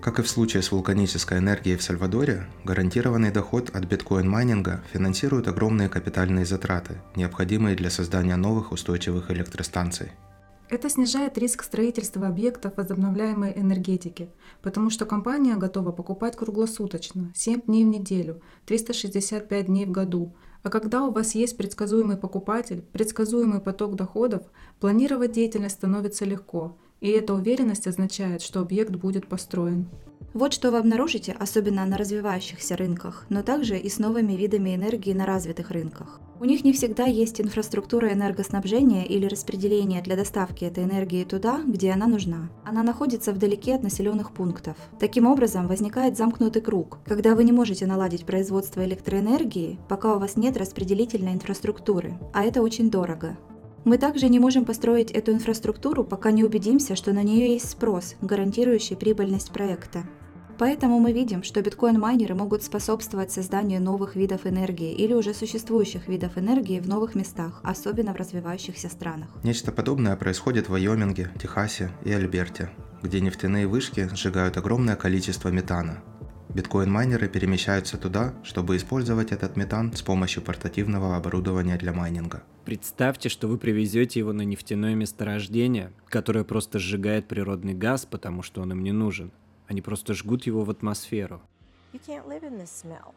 Как 0.00 0.18
и 0.18 0.22
в 0.22 0.30
случае 0.30 0.62
с 0.62 0.72
вулканической 0.72 1.40
энергией 1.40 1.76
в 1.76 1.82
Сальвадоре, 1.82 2.46
гарантированный 2.64 3.32
доход 3.32 3.68
от 3.76 3.84
биткоин-майнинга 3.84 4.82
финансирует 4.90 5.46
огромные 5.46 5.90
капитальные 5.90 6.46
затраты, 6.46 7.02
необходимые 7.16 7.76
для 7.76 7.90
создания 7.90 8.36
новых 8.36 8.72
устойчивых 8.72 9.30
электростанций. 9.30 10.12
Это 10.68 10.90
снижает 10.90 11.38
риск 11.38 11.62
строительства 11.62 12.26
объектов 12.26 12.76
возобновляемой 12.76 13.52
энергетики, 13.56 14.28
потому 14.62 14.90
что 14.90 15.06
компания 15.06 15.56
готова 15.56 15.92
покупать 15.92 16.36
круглосуточно, 16.36 17.32
7 17.34 17.62
дней 17.62 17.84
в 17.84 17.88
неделю, 17.88 18.42
365 18.66 19.66
дней 19.66 19.86
в 19.86 19.92
году. 19.92 20.34
А 20.62 20.70
когда 20.70 21.04
у 21.04 21.12
вас 21.12 21.34
есть 21.36 21.56
предсказуемый 21.56 22.16
покупатель, 22.16 22.82
предсказуемый 22.92 23.60
поток 23.60 23.94
доходов, 23.94 24.42
планировать 24.80 25.32
деятельность 25.32 25.76
становится 25.76 26.24
легко– 26.24 26.76
и 27.00 27.10
эта 27.10 27.34
уверенность 27.34 27.86
означает, 27.86 28.42
что 28.42 28.60
объект 28.60 28.94
будет 28.96 29.28
построен. 29.28 29.86
Вот 30.36 30.52
что 30.52 30.70
вы 30.70 30.76
обнаружите, 30.76 31.34
особенно 31.40 31.86
на 31.86 31.96
развивающихся 31.96 32.76
рынках, 32.76 33.24
но 33.30 33.42
также 33.42 33.78
и 33.78 33.88
с 33.88 33.98
новыми 33.98 34.34
видами 34.34 34.74
энергии 34.74 35.14
на 35.14 35.24
развитых 35.24 35.70
рынках. 35.70 36.20
У 36.38 36.44
них 36.44 36.62
не 36.62 36.74
всегда 36.74 37.04
есть 37.04 37.40
инфраструктура 37.40 38.12
энергоснабжения 38.12 39.04
или 39.04 39.24
распределения 39.24 40.02
для 40.02 40.14
доставки 40.14 40.66
этой 40.66 40.84
энергии 40.84 41.24
туда, 41.24 41.62
где 41.66 41.90
она 41.90 42.06
нужна. 42.06 42.50
Она 42.66 42.82
находится 42.82 43.32
вдалеке 43.32 43.76
от 43.76 43.82
населенных 43.82 44.30
пунктов. 44.32 44.76
Таким 45.00 45.26
образом, 45.26 45.68
возникает 45.68 46.18
замкнутый 46.18 46.60
круг, 46.60 46.98
когда 47.06 47.34
вы 47.34 47.42
не 47.42 47.52
можете 47.52 47.86
наладить 47.86 48.26
производство 48.26 48.84
электроэнергии, 48.84 49.78
пока 49.88 50.16
у 50.16 50.18
вас 50.18 50.36
нет 50.36 50.58
распределительной 50.58 51.32
инфраструктуры, 51.32 52.18
а 52.34 52.44
это 52.44 52.60
очень 52.60 52.90
дорого. 52.90 53.38
Мы 53.86 53.96
также 53.96 54.28
не 54.28 54.38
можем 54.38 54.66
построить 54.66 55.12
эту 55.12 55.32
инфраструктуру, 55.32 56.04
пока 56.04 56.30
не 56.30 56.44
убедимся, 56.44 56.94
что 56.94 57.14
на 57.14 57.22
нее 57.22 57.54
есть 57.54 57.70
спрос, 57.70 58.16
гарантирующий 58.20 58.96
прибыльность 58.96 59.50
проекта. 59.50 60.02
Поэтому 60.58 61.00
мы 61.00 61.12
видим, 61.12 61.42
что 61.42 61.60
биткоин-майнеры 61.60 62.34
могут 62.34 62.62
способствовать 62.62 63.30
созданию 63.30 63.82
новых 63.82 64.16
видов 64.16 64.46
энергии 64.46 64.92
или 64.92 65.12
уже 65.12 65.34
существующих 65.34 66.08
видов 66.08 66.38
энергии 66.38 66.80
в 66.80 66.88
новых 66.88 67.14
местах, 67.14 67.60
особенно 67.62 68.14
в 68.14 68.16
развивающихся 68.16 68.88
странах. 68.88 69.28
Нечто 69.42 69.70
подобное 69.70 70.16
происходит 70.16 70.66
в 70.66 70.72
Вайоминге, 70.72 71.30
Техасе 71.40 71.90
и 72.04 72.12
Альберте, 72.12 72.70
где 73.02 73.20
нефтяные 73.20 73.66
вышки 73.66 74.08
сжигают 74.14 74.56
огромное 74.56 74.96
количество 74.96 75.50
метана. 75.50 76.02
Биткоин-майнеры 76.54 77.28
перемещаются 77.28 77.98
туда, 77.98 78.32
чтобы 78.42 78.78
использовать 78.78 79.32
этот 79.32 79.56
метан 79.56 79.92
с 79.92 80.00
помощью 80.00 80.42
портативного 80.42 81.14
оборудования 81.14 81.76
для 81.76 81.92
майнинга. 81.92 82.44
Представьте, 82.64 83.28
что 83.28 83.46
вы 83.46 83.58
привезете 83.58 84.20
его 84.20 84.32
на 84.32 84.40
нефтяное 84.40 84.94
месторождение, 84.94 85.92
которое 86.08 86.44
просто 86.44 86.78
сжигает 86.78 87.28
природный 87.28 87.74
газ, 87.74 88.06
потому 88.06 88.42
что 88.42 88.62
он 88.62 88.72
им 88.72 88.82
не 88.82 88.92
нужен. 88.92 89.32
Они 89.68 89.80
просто 89.80 90.14
жгут 90.14 90.46
его 90.46 90.62
в 90.62 90.70
атмосферу. 90.70 91.40
You 91.92 92.00
can't 92.06 92.26
live 92.26 92.42
in 92.42 92.58
this 92.58 92.70
smell. 92.70 93.14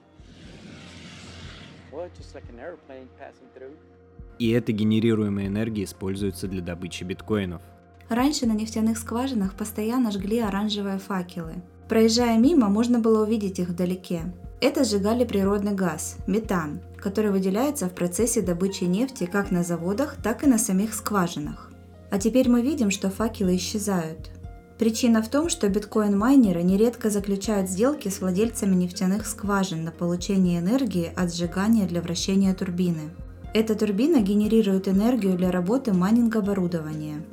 Well, 1.91 2.09
just 2.17 2.35
like 2.35 2.45
an 2.49 2.59
airplane 2.59 3.07
passing 3.19 3.47
through. 3.55 3.75
И 4.39 4.51
эта 4.51 4.71
генерируемая 4.71 5.47
энергия 5.47 5.83
используется 5.83 6.47
для 6.47 6.61
добычи 6.61 7.03
биткоинов. 7.03 7.61
Раньше 8.07 8.45
на 8.47 8.53
нефтяных 8.53 8.97
скважинах 8.97 9.53
постоянно 9.53 10.11
жгли 10.11 10.39
оранжевые 10.39 10.97
факелы. 10.97 11.55
Проезжая 11.87 12.37
мимо, 12.37 12.69
можно 12.69 12.99
было 12.99 13.23
увидеть 13.23 13.59
их 13.59 13.69
вдалеке. 13.69 14.33
Это 14.61 14.83
сжигали 14.83 15.25
природный 15.25 15.73
газ– 15.73 16.17
метан, 16.27 16.81
который 16.97 17.31
выделяется 17.31 17.87
в 17.87 17.93
процессе 17.93 18.41
добычи 18.41 18.85
нефти 18.85 19.25
как 19.25 19.51
на 19.51 19.63
заводах, 19.63 20.17
так 20.21 20.43
и 20.43 20.47
на 20.47 20.57
самих 20.57 20.93
скважинах. 20.93 21.71
А 22.11 22.17
теперь 22.17 22.49
мы 22.49 22.61
видим, 22.61 22.91
что 22.91 23.09
факелы 23.09 23.55
исчезают. 23.55 24.31
Причина 24.79 25.21
в 25.21 25.27
том, 25.27 25.49
что 25.49 25.67
биткоин-майнеры 25.67 26.63
нередко 26.63 27.09
заключают 27.09 27.69
сделки 27.69 28.07
с 28.07 28.21
владельцами 28.21 28.75
нефтяных 28.75 29.27
скважин 29.27 29.83
на 29.83 29.91
получение 29.91 30.59
энергии 30.59 31.11
от 31.17 31.33
сжигания 31.33 31.85
для 31.85 32.01
вращения 32.01 32.53
турбины. 32.53 33.09
Эта 33.53 33.75
турбина 33.75 34.21
генерирует 34.21 34.87
энергию 34.87 35.35
для 35.35 35.51
работы 35.51 35.91
майнинг-оборудования. 35.91 37.25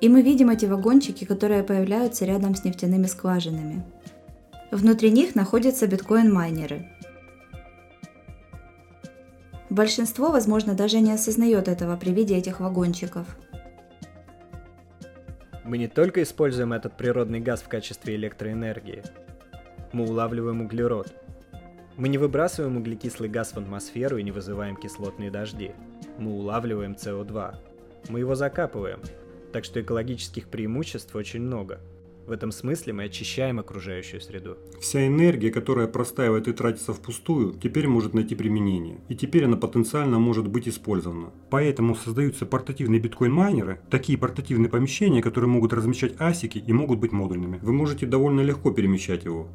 И 0.00 0.08
мы 0.08 0.22
видим 0.22 0.48
эти 0.48 0.64
вагончики, 0.64 1.26
которые 1.26 1.62
появляются 1.62 2.24
рядом 2.24 2.54
с 2.54 2.64
нефтяными 2.64 3.04
скважинами. 3.04 3.84
Внутри 4.70 5.10
них 5.10 5.34
находятся 5.34 5.86
биткоин-майнеры. 5.86 6.86
Большинство, 9.68 10.30
возможно, 10.30 10.72
даже 10.72 11.00
не 11.00 11.12
осознает 11.12 11.68
этого 11.68 11.98
при 11.98 12.12
виде 12.12 12.34
этих 12.34 12.60
вагончиков– 12.60 13.26
мы 15.68 15.76
не 15.76 15.86
только 15.86 16.22
используем 16.22 16.72
этот 16.72 16.96
природный 16.96 17.40
газ 17.40 17.60
в 17.60 17.68
качестве 17.68 18.16
электроэнергии, 18.16 19.02
мы 19.92 20.04
улавливаем 20.04 20.62
углерод. 20.62 21.12
Мы 21.98 22.08
не 22.08 22.16
выбрасываем 22.16 22.78
углекислый 22.78 23.28
газ 23.28 23.52
в 23.52 23.58
атмосферу 23.58 24.16
и 24.16 24.22
не 24.22 24.30
вызываем 24.30 24.76
кислотные 24.76 25.30
дожди. 25.30 25.72
Мы 26.16 26.32
улавливаем 26.32 26.92
СО2. 26.92 27.56
Мы 28.08 28.20
его 28.20 28.34
закапываем. 28.34 29.00
Так 29.52 29.64
что 29.64 29.80
экологических 29.80 30.48
преимуществ 30.48 31.14
очень 31.14 31.42
много– 31.42 31.80
в 32.28 32.32
этом 32.32 32.52
смысле 32.52 32.92
мы 32.92 33.04
очищаем 33.04 33.58
окружающую 33.58 34.20
среду. 34.20 34.58
Вся 34.80 35.06
энергия, 35.06 35.50
которая 35.50 35.88
простаивает 35.88 36.46
и 36.46 36.52
тратится 36.52 36.92
впустую, 36.92 37.54
теперь 37.54 37.88
может 37.88 38.14
найти 38.14 38.34
применение. 38.34 39.00
И 39.08 39.16
теперь 39.16 39.46
она 39.46 39.56
потенциально 39.56 40.18
может 40.18 40.46
быть 40.46 40.68
использована. 40.68 41.32
Поэтому 41.50 41.94
создаются 41.94 42.44
портативные 42.44 43.00
биткоин-майнеры, 43.00 43.80
такие 43.90 44.18
портативные 44.18 44.68
помещения, 44.68 45.22
которые 45.22 45.48
могут 45.48 45.72
размещать 45.72 46.20
асики 46.20 46.58
и 46.58 46.72
могут 46.72 46.98
быть 46.98 47.12
модульными. 47.12 47.58
Вы 47.62 47.72
можете 47.72 48.06
довольно 48.06 48.42
легко 48.42 48.70
перемещать 48.70 49.24
его 49.24 49.48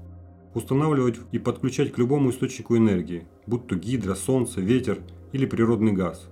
устанавливать 0.56 1.16
и 1.32 1.40
подключать 1.40 1.92
к 1.92 1.98
любому 1.98 2.30
источнику 2.30 2.78
энергии, 2.78 3.26
будь 3.48 3.66
то 3.66 3.76
гидро, 3.76 4.14
солнце, 4.14 4.62
ветер 4.62 5.00
или 5.32 5.48
природный 5.48 5.94
газ. 5.94 6.30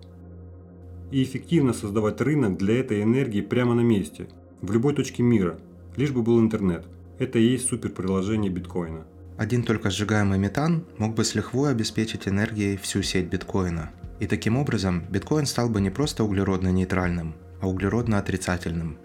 И 1.10 1.24
эффективно 1.24 1.74
создавать 1.74 2.22
рынок 2.22 2.56
для 2.56 2.80
этой 2.80 3.02
энергии 3.02 3.42
прямо 3.42 3.74
на 3.74 3.82
месте, 3.82 4.30
в 4.62 4.72
любой 4.72 4.94
точке 4.94 5.24
мира– 5.24 5.60
лишь 5.96 6.12
бы 6.12 6.22
был 6.22 6.40
интернет. 6.40 6.86
Это 7.20 7.40
и 7.40 7.44
есть 7.44 7.68
суперприложение 7.68 8.52
биткоина. 8.52 9.06
Один 9.38 9.64
только 9.64 9.90
сжигаемый 9.90 10.38
метан 10.38 10.86
мог 10.98 11.16
бы 11.16 11.24
с 11.24 11.36
лихвой 11.36 11.72
обеспечить 11.72 12.28
энергией 12.28 12.78
всю 12.78 13.02
сеть 13.02 13.28
биткоина. 13.28 13.92
И 14.20 14.28
таким 14.28 14.58
образом 14.58 15.04
биткоин 15.10 15.46
стал 15.46 15.70
бы 15.70 15.82
не 15.82 15.90
просто 15.90 16.24
углеродно-нейтральным, 16.24 17.34
а 17.60 17.68
углеродно-отрицательным. 17.68 18.98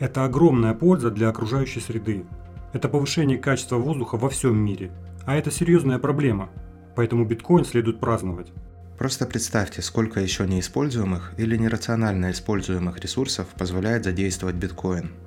Это 0.00 0.24
огромная 0.24 0.74
польза 0.74 1.10
для 1.10 1.28
окружающей 1.28 1.80
среды. 1.80 2.24
Это 2.72 2.88
повышение 2.88 3.38
качества 3.38 3.76
воздуха 3.76 4.16
во 4.16 4.28
всем 4.28 4.56
мире. 4.56 4.90
А 5.26 5.36
это 5.36 5.50
серьезная 5.50 5.98
проблема. 5.98 6.50
Поэтому 6.96 7.24
биткоин 7.24 7.64
следует 7.64 8.00
праздновать. 8.00 8.52
Просто 8.98 9.26
представьте, 9.26 9.80
сколько 9.80 10.20
еще 10.20 10.46
неиспользуемых 10.46 11.34
или 11.38 11.56
нерационально 11.56 12.32
используемых 12.32 12.98
ресурсов 12.98 13.48
позволяет 13.56 14.04
задействовать 14.04 14.56
биткоин– 14.56 15.10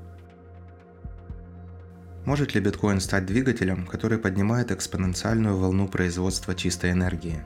может 2.27 2.53
ли 2.53 2.59
биткоин 2.59 2.99
стать 2.99 3.25
двигателем, 3.25 3.87
который 3.87 4.17
поднимает 4.17 4.69
экспоненциальную 4.71 5.55
волну 5.55 5.87
производства 5.87 6.53
чистой 6.53 6.91
энергии? 6.91 7.39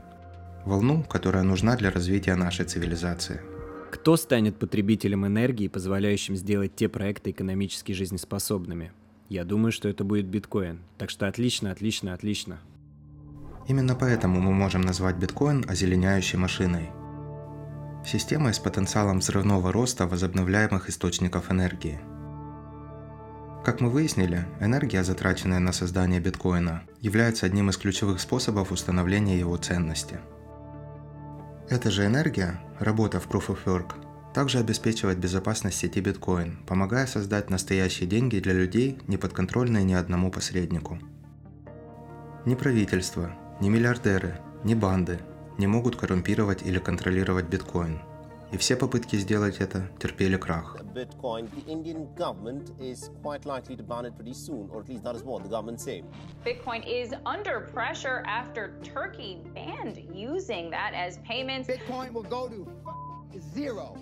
Волну, 0.65 1.03
которая 1.03 1.43
нужна 1.43 1.75
для 1.75 1.91
развития 1.91 2.33
нашей 2.33 2.65
цивилизации. 2.65 3.41
Кто 3.91 4.17
станет 4.17 4.57
потребителем 4.57 5.27
энергии, 5.27 5.67
позволяющим 5.67 6.35
сделать 6.35 6.75
те 6.75 6.89
проекты 6.89 7.29
экономически 7.29 7.91
жизнеспособными? 7.91 8.91
Я 9.29 9.43
думаю, 9.43 9.71
что 9.71 9.87
это 9.87 10.03
будет 10.03 10.25
биткоин. 10.25 10.79
Так 10.97 11.11
что 11.11 11.27
отлично, 11.27 11.69
отлично, 11.69 12.15
отлично. 12.15 12.59
Именно 13.67 13.93
поэтому 13.93 14.41
мы 14.41 14.51
можем 14.51 14.81
назвать 14.81 15.17
биткоин 15.17 15.63
озеленяющей 15.67 16.39
машиной. 16.39 16.89
Системой 18.03 18.55
с 18.55 18.57
потенциалом 18.57 19.19
взрывного 19.19 19.71
роста 19.71 20.07
возобновляемых 20.07 20.89
источников 20.89 21.51
энергии– 21.51 21.99
как 23.63 23.79
мы 23.79 23.89
выяснили, 23.89 24.45
энергия, 24.59 25.03
затраченная 25.03 25.59
на 25.59 25.71
создание 25.71 26.19
биткоина, 26.19 26.83
является 26.99 27.45
одним 27.45 27.69
из 27.69 27.77
ключевых 27.77 28.19
способов 28.19 28.71
установления 28.71 29.37
его 29.37 29.55
ценности. 29.57 30.19
Эта 31.69 31.91
же 31.91 32.05
энергия, 32.05 32.59
работа 32.79 33.19
в 33.19 33.27
Proof 33.29 33.47
of 33.47 33.59
Work, 33.65 34.33
также 34.33 34.57
обеспечивает 34.57 35.19
безопасность 35.19 35.77
сети 35.77 36.01
биткоин, 36.01 36.57
помогая 36.65 37.05
создать 37.05 37.49
настоящие 37.49 38.09
деньги 38.09 38.39
для 38.39 38.53
людей, 38.53 38.97
не 39.07 39.17
подконтрольные 39.17 39.83
ни 39.83 39.93
одному 39.93 40.31
посреднику. 40.31 40.97
Ни 42.45 42.55
правительство, 42.55 43.35
ни 43.59 43.69
миллиардеры, 43.69 44.39
ни 44.63 44.73
банды 44.73 45.19
не 45.59 45.67
могут 45.67 45.95
коррумпировать 45.95 46.63
или 46.63 46.79
контролировать 46.79 47.45
биткоин– 47.45 48.01
и 48.51 48.57
все 48.57 48.75
попытки 48.75 49.15
сделать 49.15 49.57
это 49.59 49.87
терпели 49.99 50.37
крах. 50.37 50.77
Bitcoin, 50.93 51.49
the 51.55 51.63
Indian 51.67 52.07
government 52.15 52.71
is 52.79 53.09
quite 53.23 53.45
likely 53.45 53.75
to 53.77 53.83
ban 53.83 54.05
it 54.05 54.15
pretty 54.17 54.33
soon, 54.33 54.69
or 54.71 54.81
at 54.81 54.89
least 54.89 55.03
that 55.03 55.15
is 55.15 55.23
what 55.23 55.43
the 55.43 55.49
government 55.49 55.79
say. 55.79 56.03
Bitcoin 56.45 56.83
is 56.85 57.13
under 57.25 57.61
pressure 57.73 58.23
after 58.27 58.73
Turkey 58.83 59.39
banned 59.53 59.97
using 60.13 60.69
that 60.69 60.93
as 60.93 61.17
payments. 61.19 61.67
Bitcoin 61.67 62.11
will 62.11 62.23
go 62.23 62.49
to 62.49 62.67
zero. 63.53 63.97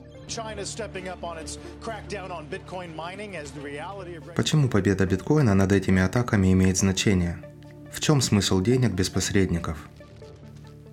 Почему 4.35 4.69
победа 4.69 5.05
биткоина 5.07 5.55
над 5.55 5.71
этими 5.71 6.01
атаками 6.03 6.53
имеет 6.53 6.77
значение? 6.77 7.43
В 7.91 7.99
чем 7.99 8.21
смысл 8.21 8.61
денег 8.61 8.91
без 8.91 9.09
посредников? 9.09 9.89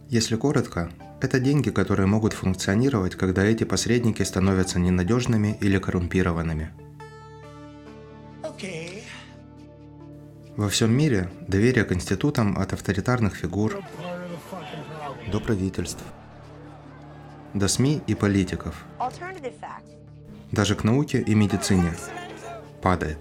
Если 0.08 0.36
коротко, 0.36 0.90
это 1.26 1.40
деньги, 1.40 1.70
которые 1.70 2.06
могут 2.06 2.32
функционировать, 2.32 3.16
когда 3.16 3.44
эти 3.44 3.64
посредники 3.64 4.22
становятся 4.22 4.78
ненадежными 4.78 5.58
или 5.60 5.78
коррумпированными. 5.78 6.70
Okay. 8.42 9.02
Во 10.56 10.68
всем 10.68 10.96
мире 10.96 11.28
доверие 11.48 11.84
к 11.84 11.92
институтам 11.92 12.56
от 12.58 12.72
авторитарных 12.72 13.34
фигур 13.34 13.82
до 15.32 15.40
правительств, 15.40 16.02
до 17.54 17.68
СМИ 17.68 18.00
и 18.06 18.14
политиков, 18.14 18.84
даже 20.52 20.76
к 20.76 20.84
науке 20.84 21.20
и 21.20 21.34
медицине 21.34 21.92
падает. 22.80 23.18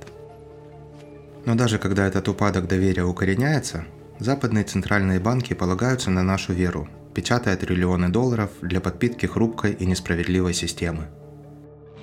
Но 1.45 1.55
даже 1.55 1.79
когда 1.79 2.07
этот 2.07 2.29
упадок 2.29 2.67
доверия 2.67 3.03
укореняется, 3.03 3.85
западные 4.19 4.63
центральные 4.63 5.19
банки 5.19 5.53
полагаются 5.53 6.11
на 6.11 6.23
нашу 6.23 6.53
веру, 6.53 6.87
печатая 7.15 7.55
триллионы 7.55 8.09
долларов 8.09 8.51
для 8.61 8.81
подпитки 8.81 9.25
хрупкой 9.25 9.73
и 9.73 9.85
несправедливой 9.85 10.53
системы. 10.53 11.07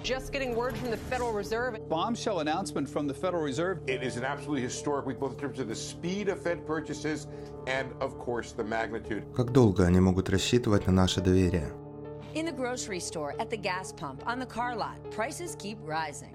Just 0.03 0.33
getting 0.33 0.57
word 0.57 0.75
from 0.77 0.91
the 0.91 0.99
Federal 1.09 1.33
Reserve. 1.33 1.79
Bombshell 1.89 2.41
announcement 2.41 2.89
from 2.89 3.07
the 3.07 3.15
Federal 3.15 3.45
Reserve. 3.45 3.79
It 3.87 4.03
is 4.03 4.17
an 4.17 4.25
absolutely 4.25 4.63
historic 4.63 5.07
week, 5.07 5.21
both 5.21 5.35
in 5.35 5.39
terms 5.39 5.61
of 5.61 5.69
the 5.69 5.77
speed 5.77 6.29
of 6.29 6.43
Fed 6.43 6.67
purchases 6.67 7.29
and, 7.69 7.87
of 8.01 8.19
course, 8.19 8.53
the 8.53 8.65
magnitude. 8.65 9.23
Как 9.37 9.53
долго 9.53 9.87
они 9.87 10.01
могут 10.01 10.29
рассчитывать 10.29 10.87
на 10.87 10.93
наше 10.93 11.21
доверие? 11.21 11.73
In 12.35 12.47
the 12.47 12.53
grocery 12.53 12.99
store, 12.99 13.35
at 13.39 13.51
the 13.51 13.57
gas 13.57 13.93
pump, 13.93 14.25
on 14.27 14.41
the 14.41 14.47
car 14.47 14.75
lot, 14.75 14.97
prices 15.13 15.55
keep 15.57 15.79
rising. 15.87 16.35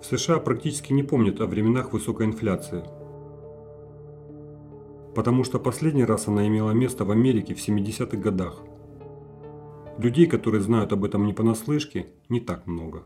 В 0.00 0.06
США 0.06 0.38
практически 0.38 0.92
не 0.92 1.02
помнят 1.02 1.40
о 1.40 1.46
временах 1.46 1.92
высокой 1.92 2.26
инфляции. 2.26 2.84
Потому 5.14 5.44
что 5.44 5.58
последний 5.58 6.04
раз 6.04 6.28
она 6.28 6.46
имела 6.46 6.72
место 6.72 7.04
в 7.04 7.10
Америке 7.10 7.54
в 7.54 7.58
70-х 7.58 8.16
годах– 8.16 8.62
Людей, 9.98 10.26
которые 10.26 10.60
знают 10.60 10.92
об 10.92 11.04
этом 11.04 11.24
не 11.24 11.32
понаслышке, 11.32 12.06
не 12.28 12.40
так 12.40 12.66
много. 12.66 13.04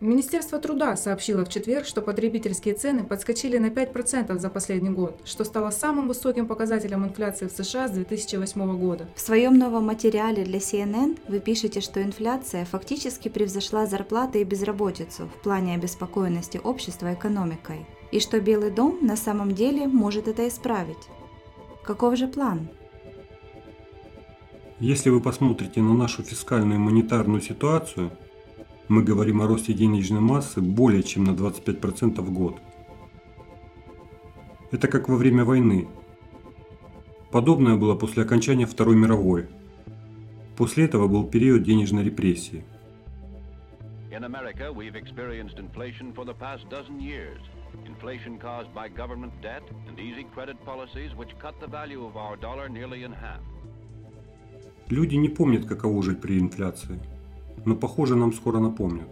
Министерство 0.00 0.58
труда 0.58 0.96
сообщило 0.96 1.44
в 1.44 1.48
четверг, 1.48 1.86
что 1.86 2.02
потребительские 2.02 2.74
цены 2.74 3.04
подскочили 3.04 3.58
на 3.58 3.66
5% 3.66 4.36
за 4.36 4.50
последний 4.50 4.90
год, 4.90 5.20
что 5.24 5.44
стало 5.44 5.70
самым 5.70 6.08
высоким 6.08 6.48
показателем 6.48 7.04
инфляции 7.04 7.46
в 7.46 7.52
США 7.52 7.86
с 7.86 7.92
2008 7.92 8.78
года. 8.78 9.06
В 9.14 9.20
своем 9.20 9.56
новом 9.56 9.84
материале 9.84 10.44
для 10.44 10.58
CNN 10.58 11.20
вы 11.28 11.38
пишете, 11.38 11.80
что 11.80 12.02
инфляция 12.02 12.64
фактически 12.64 13.28
превзошла 13.28 13.86
зарплаты 13.86 14.40
и 14.40 14.44
безработицу 14.44 15.28
в 15.28 15.42
плане 15.42 15.76
обеспокоенности 15.76 16.60
общества 16.64 17.14
экономикой, 17.14 17.86
и 18.12 18.20
что 18.20 18.40
Белый 18.40 18.70
дом 18.70 18.98
на 19.00 19.16
самом 19.16 19.52
деле 19.52 19.88
может 19.88 20.28
это 20.28 20.46
исправить. 20.46 21.08
Каков 21.82 22.16
же 22.16 22.28
план? 22.28 22.68
Если 24.78 25.10
вы 25.10 25.20
посмотрите 25.20 25.80
на 25.80 25.94
нашу 25.94 26.22
фискальную 26.22 26.76
и 26.76 26.82
монетарную 26.82 27.40
ситуацию, 27.40 28.10
мы 28.88 29.02
говорим 29.02 29.40
о 29.40 29.46
росте 29.46 29.72
денежной 29.72 30.20
массы 30.20 30.60
более 30.60 31.02
чем 31.02 31.24
на 31.24 31.30
25% 31.30 32.20
в 32.20 32.32
год. 32.32 32.56
Это 34.70 34.88
как 34.88 35.08
во 35.08 35.16
время 35.16 35.44
войны. 35.44 35.88
Подобное 37.30 37.76
было 37.76 37.94
после 37.94 38.24
окончания 38.24 38.66
Второй 38.66 38.96
мировой. 38.96 39.48
После 40.56 40.84
этого 40.84 41.08
был 41.08 41.24
период 41.24 41.62
денежной 41.62 42.04
репрессии. 42.04 42.64
In 44.10 44.24
America, 44.24 44.70
we've 44.70 44.94
experienced 44.94 45.58
inflation 45.58 46.12
for 46.14 46.26
the 46.26 46.34
past 46.34 46.68
dozen 46.68 47.00
years. 47.00 47.40
Inflation 47.86 48.38
caused 48.38 48.72
by 48.74 48.88
government 48.88 49.32
debt 49.42 49.62
and 49.88 49.98
easy 49.98 50.24
credit 50.34 50.56
policies 50.64 51.14
which 51.14 51.32
cut 51.38 51.54
the 51.60 51.66
value 51.66 52.04
of 52.04 52.16
our 52.16 52.36
dollar 52.36 52.68
nearly 52.68 53.04
in 53.04 53.12
half. 53.12 53.40
Люди 54.88 55.16
не 55.16 55.28
помнят, 55.28 55.66
каково 55.66 56.02
жить 56.02 56.20
при 56.20 56.38
инфляции. 56.38 57.00
Но, 57.64 57.76
похоже, 57.76 58.16
нам 58.16 58.32
скоро 58.32 58.58
напомнят. 58.58 59.08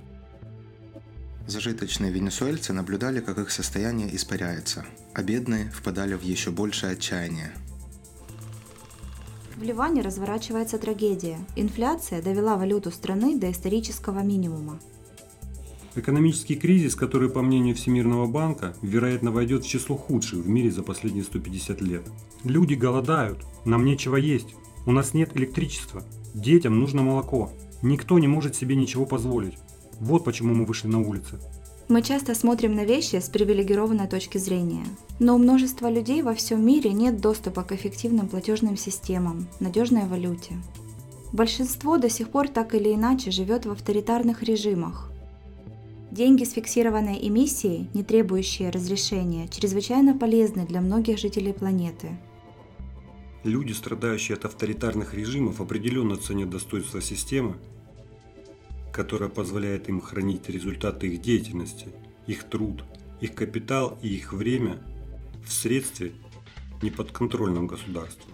Зажиточные 1.47 2.13
венесуэльцы 2.13 2.73
наблюдали, 2.73 3.21
как 3.21 3.39
их 3.39 3.51
состояние 3.51 4.15
испаряется, 4.15 4.85
а 5.15 5.23
бедные 5.23 5.71
впадали 5.71 6.15
в 6.15 6.23
еще 6.23 6.51
большее 6.51 6.93
отчаяние. 6.93 7.53
В 9.57 9.63
Ливане 9.63 10.03
разворачивается 10.03 10.79
трагедия. 10.79 11.39
Инфляция 11.57 12.23
довела 12.23 12.57
валюту 12.57 12.91
страны 12.91 13.39
до 13.39 13.51
исторического 13.51 14.21
минимума. 14.21 14.79
Экономический 15.97 16.55
кризис, 16.55 16.95
который, 16.95 17.29
по 17.29 17.43
мнению 17.43 17.75
Всемирного 17.75 18.27
банка, 18.27 18.77
вероятно 18.81 19.33
войдет 19.33 19.65
в 19.65 19.69
число 19.69 19.97
худших 19.97 20.45
в 20.45 20.49
мире 20.49 20.71
за 20.71 20.83
последние 20.83 21.25
150 21.25 21.81
лет. 21.81 22.03
Люди 22.45 22.75
голодают, 22.75 23.45
нам 23.65 23.85
нечего 23.85 24.17
есть, 24.17 24.55
у 24.87 24.93
нас 24.93 25.15
нет 25.15 25.37
электричества. 25.37 26.05
Детям 26.33 26.79
нужно 26.79 27.03
молоко. 27.03 27.51
Никто 27.83 28.19
не 28.19 28.29
может 28.29 28.55
себе 28.55 28.77
ничего 28.77 29.05
позволить. 29.05 29.59
Вот 29.99 30.25
почему 30.25 30.55
мы 30.55 30.65
вышли 30.65 30.89
на 30.89 31.01
улицы. 31.01 31.41
Мы 31.89 32.03
часто 32.03 32.37
смотрим 32.37 32.77
на 32.77 32.85
вещи 32.85 33.17
с 33.17 33.29
привилегированной 33.29 34.07
точки 34.07 34.39
зрения. 34.39 34.85
Но 35.19 35.35
у 35.35 35.39
множества 35.39 35.91
людей 35.91 36.23
во 36.23 36.35
всем 36.35 36.65
мире 36.65 36.93
нет 36.93 37.21
доступа 37.21 37.65
к 37.65 37.73
эффективным 37.73 38.29
платежным 38.29 38.77
системам, 38.77 39.49
надежной 39.59 40.07
валюте. 40.07 40.55
Большинство 41.33 41.99
до 41.99 42.09
сих 42.09 42.29
пор 42.29 42.49
так 42.49 42.77
или 42.77 42.95
иначе 42.95 43.33
живет 43.33 43.67
в 43.67 43.73
авторитарных 43.73 44.45
режимах. 44.45 45.10
Деньги 46.21 46.45
с 46.45 46.53
фиксированной 46.53 47.27
эмиссией, 47.27 47.89
не 47.95 48.05
требующие 48.05 48.69
разрешения, 48.69 49.49
чрезвычайно 49.49 50.15
полезны 50.15 50.67
для 50.67 50.83
многих 50.83 51.19
жителей 51.19 51.55
планеты– 51.55 52.09
Люди, 53.43 53.73
страдающие 53.73 54.37
от 54.37 54.45
авторитарных 54.45 55.15
режимов, 55.15 55.63
определенно 55.63 56.19
ценят 56.19 56.51
достоинство 56.51 57.01
системы, 57.01 57.57
которая 58.93 59.31
позволяет 59.31 59.89
им 59.89 60.03
хранить 60.03 60.51
результаты 60.51 61.07
их 61.07 61.23
деятельности, 61.23 61.89
их 62.27 62.45
труд, 62.45 62.85
их 63.23 63.35
капитал 63.35 63.99
и 64.03 64.09
их 64.09 64.35
время 64.35 64.79
в 65.43 65.51
средстве, 65.51 66.13
неподконтрольном 66.83 67.67
государству. 67.67 68.31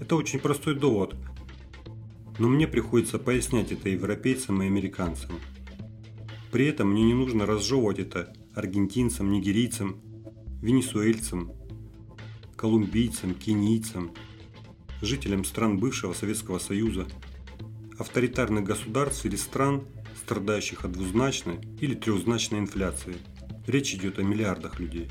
Это 0.00 0.16
очень 0.16 0.40
простой 0.40 0.74
довод, 0.74 1.14
но 2.40 2.48
мне 2.48 2.66
приходится 2.66 3.20
пояснять 3.20 3.70
это 3.70 3.88
европейцам 3.88 4.60
и 4.64 4.66
американцам. 4.66 5.30
При 6.52 6.66
этом 6.66 6.92
мне 6.92 7.02
не 7.02 7.14
нужно 7.14 7.46
разжевывать 7.46 7.98
это 7.98 8.30
аргентинцам, 8.54 9.32
нигерийцам, 9.32 9.96
венесуэльцам, 10.60 11.50
колумбийцам, 12.56 13.34
кенийцам, 13.34 14.12
жителям 15.00 15.46
стран 15.46 15.78
бывшего 15.78 16.12
Советского 16.12 16.58
Союза, 16.58 17.06
авторитарных 17.98 18.64
государств 18.64 19.24
или 19.24 19.36
стран, 19.36 19.84
страдающих 20.22 20.84
от 20.84 20.92
двузначной 20.92 21.58
или 21.80 21.94
трехзначной 21.94 22.58
инфляции. 22.58 23.16
Речь 23.66 23.94
идет 23.94 24.18
о 24.18 24.22
миллиардах 24.22 24.78
людей. 24.78 25.08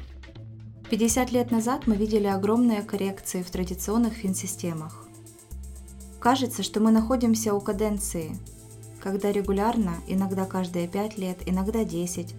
50 0.92 1.32
лет 1.32 1.50
назад 1.50 1.88
мы 1.88 1.96
видели 1.96 2.28
огромные 2.28 2.84
коррекции 2.84 3.42
в 3.42 3.50
традиционных 3.50 4.14
финсистемах. 4.14 5.08
Кажется, 6.20 6.62
что 6.62 6.80
мы 6.82 6.92
находимся 6.92 7.56
у 7.56 7.62
каденции, 7.62 8.38
когда 9.02 9.32
регулярно, 9.32 9.96
иногда 10.08 10.46
каждые 10.46 10.88
5 10.88 11.18
лет, 11.18 11.38
иногда 11.46 11.84
10, 11.84 12.36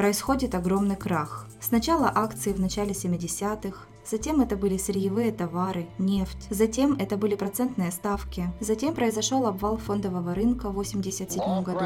происходит 0.00 0.54
огромный 0.54 0.96
крах. 0.96 1.46
Сначала 1.60 2.10
акции 2.14 2.54
в 2.54 2.58
начале 2.58 2.92
70-х, 2.92 3.86
Затем 4.02 4.40
это 4.40 4.56
были 4.56 4.78
сырьевые 4.78 5.30
товары, 5.30 5.86
нефть. 5.98 6.48
Затем 6.48 6.94
это 6.94 7.16
были 7.18 7.34
процентные 7.36 7.92
ставки. 7.92 8.48
Затем 8.58 8.94
произошел 8.94 9.46
обвал 9.46 9.76
фондового 9.76 10.34
рынка 10.34 10.70
в 10.70 10.80
1987 10.80 11.62
году. 11.62 11.78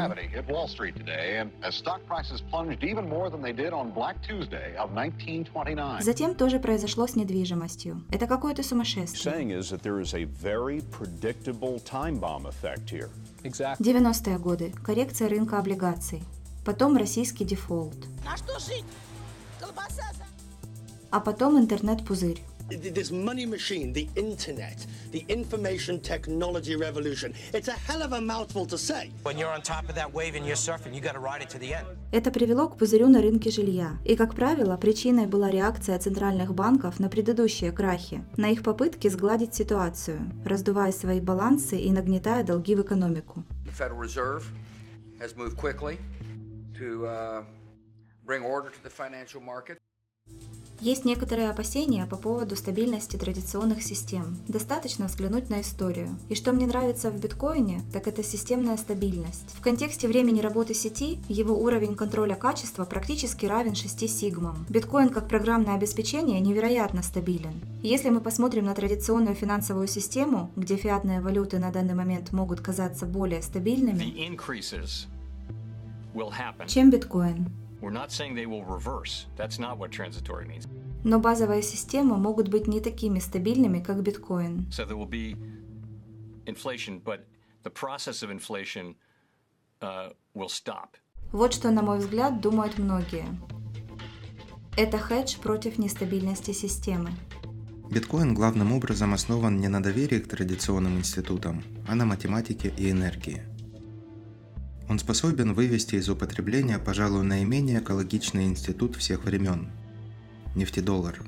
Затем 6.01 6.35
тоже 6.35 6.59
произошло 6.59 7.05
с 7.05 7.15
недвижимостью. 7.15 8.01
Это 8.11 8.27
какое-то 8.27 8.63
сумасшествие. 8.63 9.21
90-е 13.43 14.37
годы. 14.39 14.73
Коррекция 14.83 15.29
рынка 15.29 15.59
облигаций. 15.59 16.23
Потом 16.65 16.97
российский 16.97 17.45
дефолт. 17.45 17.95
На 18.25 18.35
что 18.35 18.59
жить? 18.59 18.83
Колбаса 19.59 20.03
а 21.15 21.19
потом 21.21 21.57
интернет-пузырь. 21.57 22.41
This 22.69 23.11
money 23.11 23.45
machine, 23.45 23.93
the 23.93 24.09
internet, 24.15 24.87
the 25.13 25.23
information 25.29 25.99
technology 26.01 26.75
revolution. 26.75 27.33
It's 27.53 27.69
a 27.69 27.77
hell 27.87 28.01
of 28.01 28.11
a 28.11 28.19
mouthful 28.19 28.65
to 28.65 28.77
say. 28.77 29.11
When 29.23 29.37
you're 29.37 29.53
on 29.53 29.61
top 29.61 29.87
of 29.87 29.95
that 29.95 30.11
wave 30.11 30.35
and 30.35 30.45
you're 30.47 30.57
surfing, 30.57 30.93
you 30.95 30.99
got 30.99 31.13
to 31.13 31.19
ride 31.19 31.41
it 31.41 31.49
to 31.51 31.59
the 31.59 31.73
end. 31.73 31.85
Это 32.11 32.31
привело 32.31 32.67
к 32.67 32.77
пузырю 32.77 33.07
на 33.07 33.21
рынке 33.21 33.51
жилья. 33.51 33.99
И, 34.03 34.15
как 34.15 34.35
правило, 34.35 34.75
причиной 34.77 35.27
была 35.27 35.51
реакция 35.51 35.97
центральных 35.99 36.55
банков 36.55 36.99
на 36.99 37.07
предыдущие 37.07 37.71
крахи, 37.71 38.25
на 38.35 38.49
их 38.49 38.63
попытки 38.63 39.07
сгладить 39.09 39.53
ситуацию, 39.53 40.19
раздувая 40.43 40.91
свои 40.91 41.21
балансы 41.21 41.77
и 41.77 41.91
нагнетая 41.91 42.43
долги 42.43 42.75
в 42.75 42.81
экономику. 42.81 43.45
The 43.65 43.71
Federal 43.71 43.99
Reserve 43.99 44.43
has 45.21 45.37
moved 45.37 45.55
quickly 45.55 45.99
to 46.79 47.07
uh, 47.07 47.43
bring 48.25 48.43
order 48.43 48.69
to 48.69 48.81
the 48.83 48.89
financial 48.89 49.41
market. 49.41 49.77
Есть 50.81 51.05
некоторые 51.05 51.49
опасения 51.49 52.05
по 52.05 52.17
поводу 52.17 52.55
стабильности 52.57 53.15
традиционных 53.15 53.81
систем. 53.81 54.37
Достаточно 54.47 55.07
взглянуть 55.07 55.49
на 55.49 55.61
историю. 55.61 56.09
И 56.27 56.35
что 56.35 56.51
мне 56.51 56.67
нравится 56.67 57.09
в 57.09 57.19
биткоине, 57.19 57.81
так 57.93 58.07
это 58.07 58.23
системная 58.23 58.75
стабильность. 58.75 59.55
В 59.55 59.61
контексте 59.61 60.07
времени 60.07 60.41
работы 60.41 60.73
сети 60.73 61.19
его 61.29 61.57
уровень 61.57 61.95
контроля 61.95 62.35
качества 62.35 62.83
практически 62.83 63.45
равен 63.45 63.73
6 63.73 64.09
сигмам. 64.09 64.65
Биткоин 64.67 65.09
как 65.09 65.29
программное 65.29 65.75
обеспечение 65.75 66.41
невероятно 66.41 67.03
стабилен. 67.03 67.61
Если 67.81 68.09
мы 68.09 68.19
посмотрим 68.19 68.65
на 68.65 68.75
традиционную 68.75 69.35
финансовую 69.35 69.87
систему, 69.87 70.51
где 70.57 70.75
фиатные 70.75 71.21
валюты 71.21 71.57
на 71.57 71.71
данный 71.71 71.93
момент 71.93 72.33
могут 72.33 72.59
казаться 72.59 73.05
более 73.05 73.41
стабильными, 73.41 74.03
чем 76.67 76.89
биткоин, 76.89 77.49
Но 81.03 81.19
базовые 81.19 81.61
системы 81.61 82.17
могут 82.17 82.47
быть 82.47 82.67
не 82.67 82.79
такими 82.79 83.19
стабильными, 83.19 83.79
как 83.79 84.01
биткоин. 84.01 84.67
So 84.71 84.85
there 84.87 84.97
will 84.97 85.09
be 85.09 85.37
inflation, 86.45 87.01
but 87.03 87.25
the 87.63 87.71
process 87.71 88.23
of 88.23 88.31
inflation 88.31 88.95
uh, 89.81 90.13
will 90.33 90.49
stop. 90.49 90.97
Вот 91.31 91.53
что, 91.53 91.71
на 91.71 91.81
мой 91.81 91.99
взгляд, 91.99 92.41
думают 92.41 92.77
многие. 92.77 93.25
Это 94.77 94.97
хедж 94.97 95.37
против 95.37 95.77
нестабильности 95.77 96.51
системы. 96.51 97.11
Биткоин 97.89 98.33
главным 98.33 98.73
образом 98.73 99.13
основан 99.13 99.59
не 99.59 99.67
на 99.67 99.81
доверии 99.81 100.19
к 100.19 100.27
традиционным 100.27 100.97
институтам, 100.97 101.63
а 101.87 101.95
на 101.95 102.05
математике 102.05 102.73
и 102.75 102.89
энергии. 102.89 103.43
Он 104.87 104.99
способен 104.99 105.53
вывести 105.53 105.95
из 105.95 106.09
употребления, 106.09 106.77
пожалуй, 106.77 107.23
наименее 107.23 107.79
экологичный 107.79 108.45
институт 108.45 108.95
всех 108.95 109.23
времен– 109.23 109.69
нефтедоллар. 110.55 111.21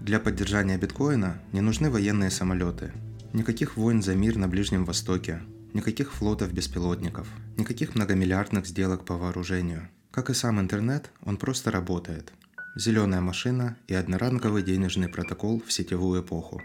Для 0.00 0.20
поддержания 0.20 0.76
биткоина 0.76 1.40
не 1.52 1.60
нужны 1.60 1.90
военные 1.90 2.30
самолеты, 2.30 2.92
никаких 3.32 3.76
войн 3.76 4.02
за 4.02 4.14
мир 4.14 4.36
на 4.36 4.48
Ближнем 4.48 4.84
Востоке, 4.84 5.42
никаких 5.74 6.12
флотов 6.12 6.52
беспилотников, 6.52 7.28
никаких 7.56 7.94
многомиллиардных 7.94 8.66
сделок 8.66 9.04
по 9.04 9.16
вооружению. 9.16 9.88
Как 10.10 10.30
и 10.30 10.34
сам 10.34 10.60
интернет, 10.60 11.10
он 11.24 11.36
просто 11.36 11.70
работает– 11.70 12.32
зеленая 12.76 13.22
машина 13.22 13.76
и 13.88 13.94
одноранговый 13.94 14.62
денежный 14.62 15.08
протокол 15.08 15.62
в 15.66 15.72
сетевую 15.72 16.22
эпоху. 16.22 16.62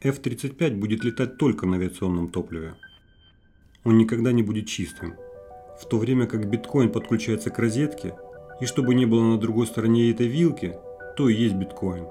F-35 0.00 0.76
будет 0.76 1.02
летать 1.04 1.36
только 1.36 1.66
на 1.66 1.76
авиационном 1.76 2.30
топливе. 2.30 2.74
Он 3.84 3.98
никогда 3.98 4.32
не 4.32 4.42
будет 4.42 4.66
чистым. 4.66 5.16
В 5.80 5.86
то 5.86 5.98
время 5.98 6.26
как 6.26 6.48
биткоин 6.48 6.90
подключается 6.90 7.50
к 7.50 7.58
розетке, 7.58 8.14
и 8.60 8.66
чтобы 8.66 8.94
не 8.94 9.06
было 9.06 9.22
на 9.22 9.38
другой 9.38 9.66
стороне 9.66 10.10
этой 10.10 10.26
вилки, 10.26 10.76
то 11.16 11.28
и 11.28 11.34
есть 11.34 11.54
биткоин. 11.54 12.06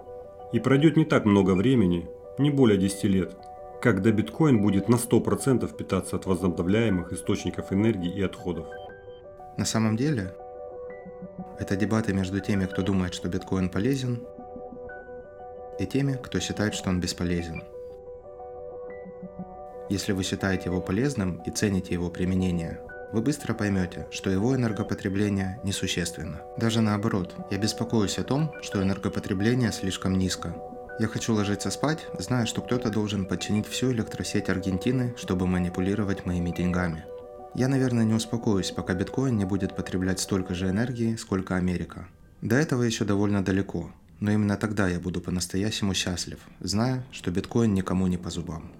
И 0.53 0.59
пройдет 0.59 0.95
не 0.95 1.05
так 1.05 1.25
много 1.25 1.51
времени, 1.51 2.07
не 2.37 2.49
более 2.49 2.77
10 2.77 3.03
лет, 3.05 3.35
когда 3.81 4.11
биткоин 4.11 4.61
будет 4.61 4.87
на 4.87 4.95
100% 4.95 5.75
питаться 5.75 6.15
от 6.15 6.25
возобновляемых 6.25 7.11
источников 7.11 7.73
энергии 7.73 8.13
и 8.13 8.21
отходов. 8.21 8.67
На 9.57 9.65
самом 9.65 9.97
деле, 9.97 10.33
это 11.59 11.75
дебаты 11.75 12.13
между 12.13 12.39
теми, 12.39 12.65
кто 12.65 12.81
думает, 12.81 13.13
что 13.13 13.27
биткоин 13.27 13.69
полезен, 13.69 14.21
и 15.79 15.85
теми, 15.85 16.17
кто 16.21 16.39
считает, 16.39 16.73
что 16.73 16.89
он 16.89 16.99
бесполезен. 16.99 17.63
Если 19.89 20.11
вы 20.11 20.23
считаете 20.23 20.65
его 20.65 20.81
полезным 20.81 21.41
и 21.45 21.51
цените 21.51 21.93
его 21.93 22.09
применение, 22.09 22.79
вы 23.13 23.21
быстро 23.21 23.53
поймете, 23.53 24.07
что 24.11 24.29
его 24.29 24.55
энергопотребление 24.55 25.59
несущественно. 25.63 26.41
Даже 26.57 26.81
наоборот, 26.81 27.35
я 27.51 27.57
беспокоюсь 27.57 28.17
о 28.17 28.23
том, 28.23 28.51
что 28.61 28.81
энергопотребление 28.81 29.71
слишком 29.71 30.17
низко. 30.17 30.55
Я 30.99 31.07
хочу 31.07 31.33
ложиться 31.33 31.71
спать, 31.71 32.05
зная, 32.19 32.45
что 32.45 32.61
кто-то 32.61 32.89
должен 32.89 33.25
подчинить 33.25 33.67
всю 33.67 33.91
электросеть 33.91 34.49
Аргентины, 34.49 35.13
чтобы 35.17 35.47
манипулировать 35.47 36.25
моими 36.25 36.51
деньгами– 36.51 37.05
я, 37.57 37.67
наверное, 37.67 38.05
не 38.05 38.13
успокоюсь, 38.13 38.69
пока 38.69 38.93
биткоин 38.93 39.35
не 39.35 39.43
будет 39.43 39.75
потреблять 39.75 40.19
столько 40.19 40.53
же 40.53 40.69
энергии, 40.69 41.15
сколько 41.15 41.55
Америка. 41.55 42.07
До 42.43 42.55
этого 42.55 42.83
еще 42.83 43.03
довольно 43.03 43.43
далеко, 43.43 43.91
но 44.19 44.29
именно 44.29 44.57
тогда 44.57 44.87
я 44.87 44.99
буду 44.99 45.21
по-настоящему 45.21 45.95
счастлив, 45.95 46.37
зная, 46.59 47.03
что 47.11 47.31
биткоин 47.31 47.73
никому 47.73 48.05
не 48.05 48.17
по 48.17 48.29
зубам. 48.29 48.71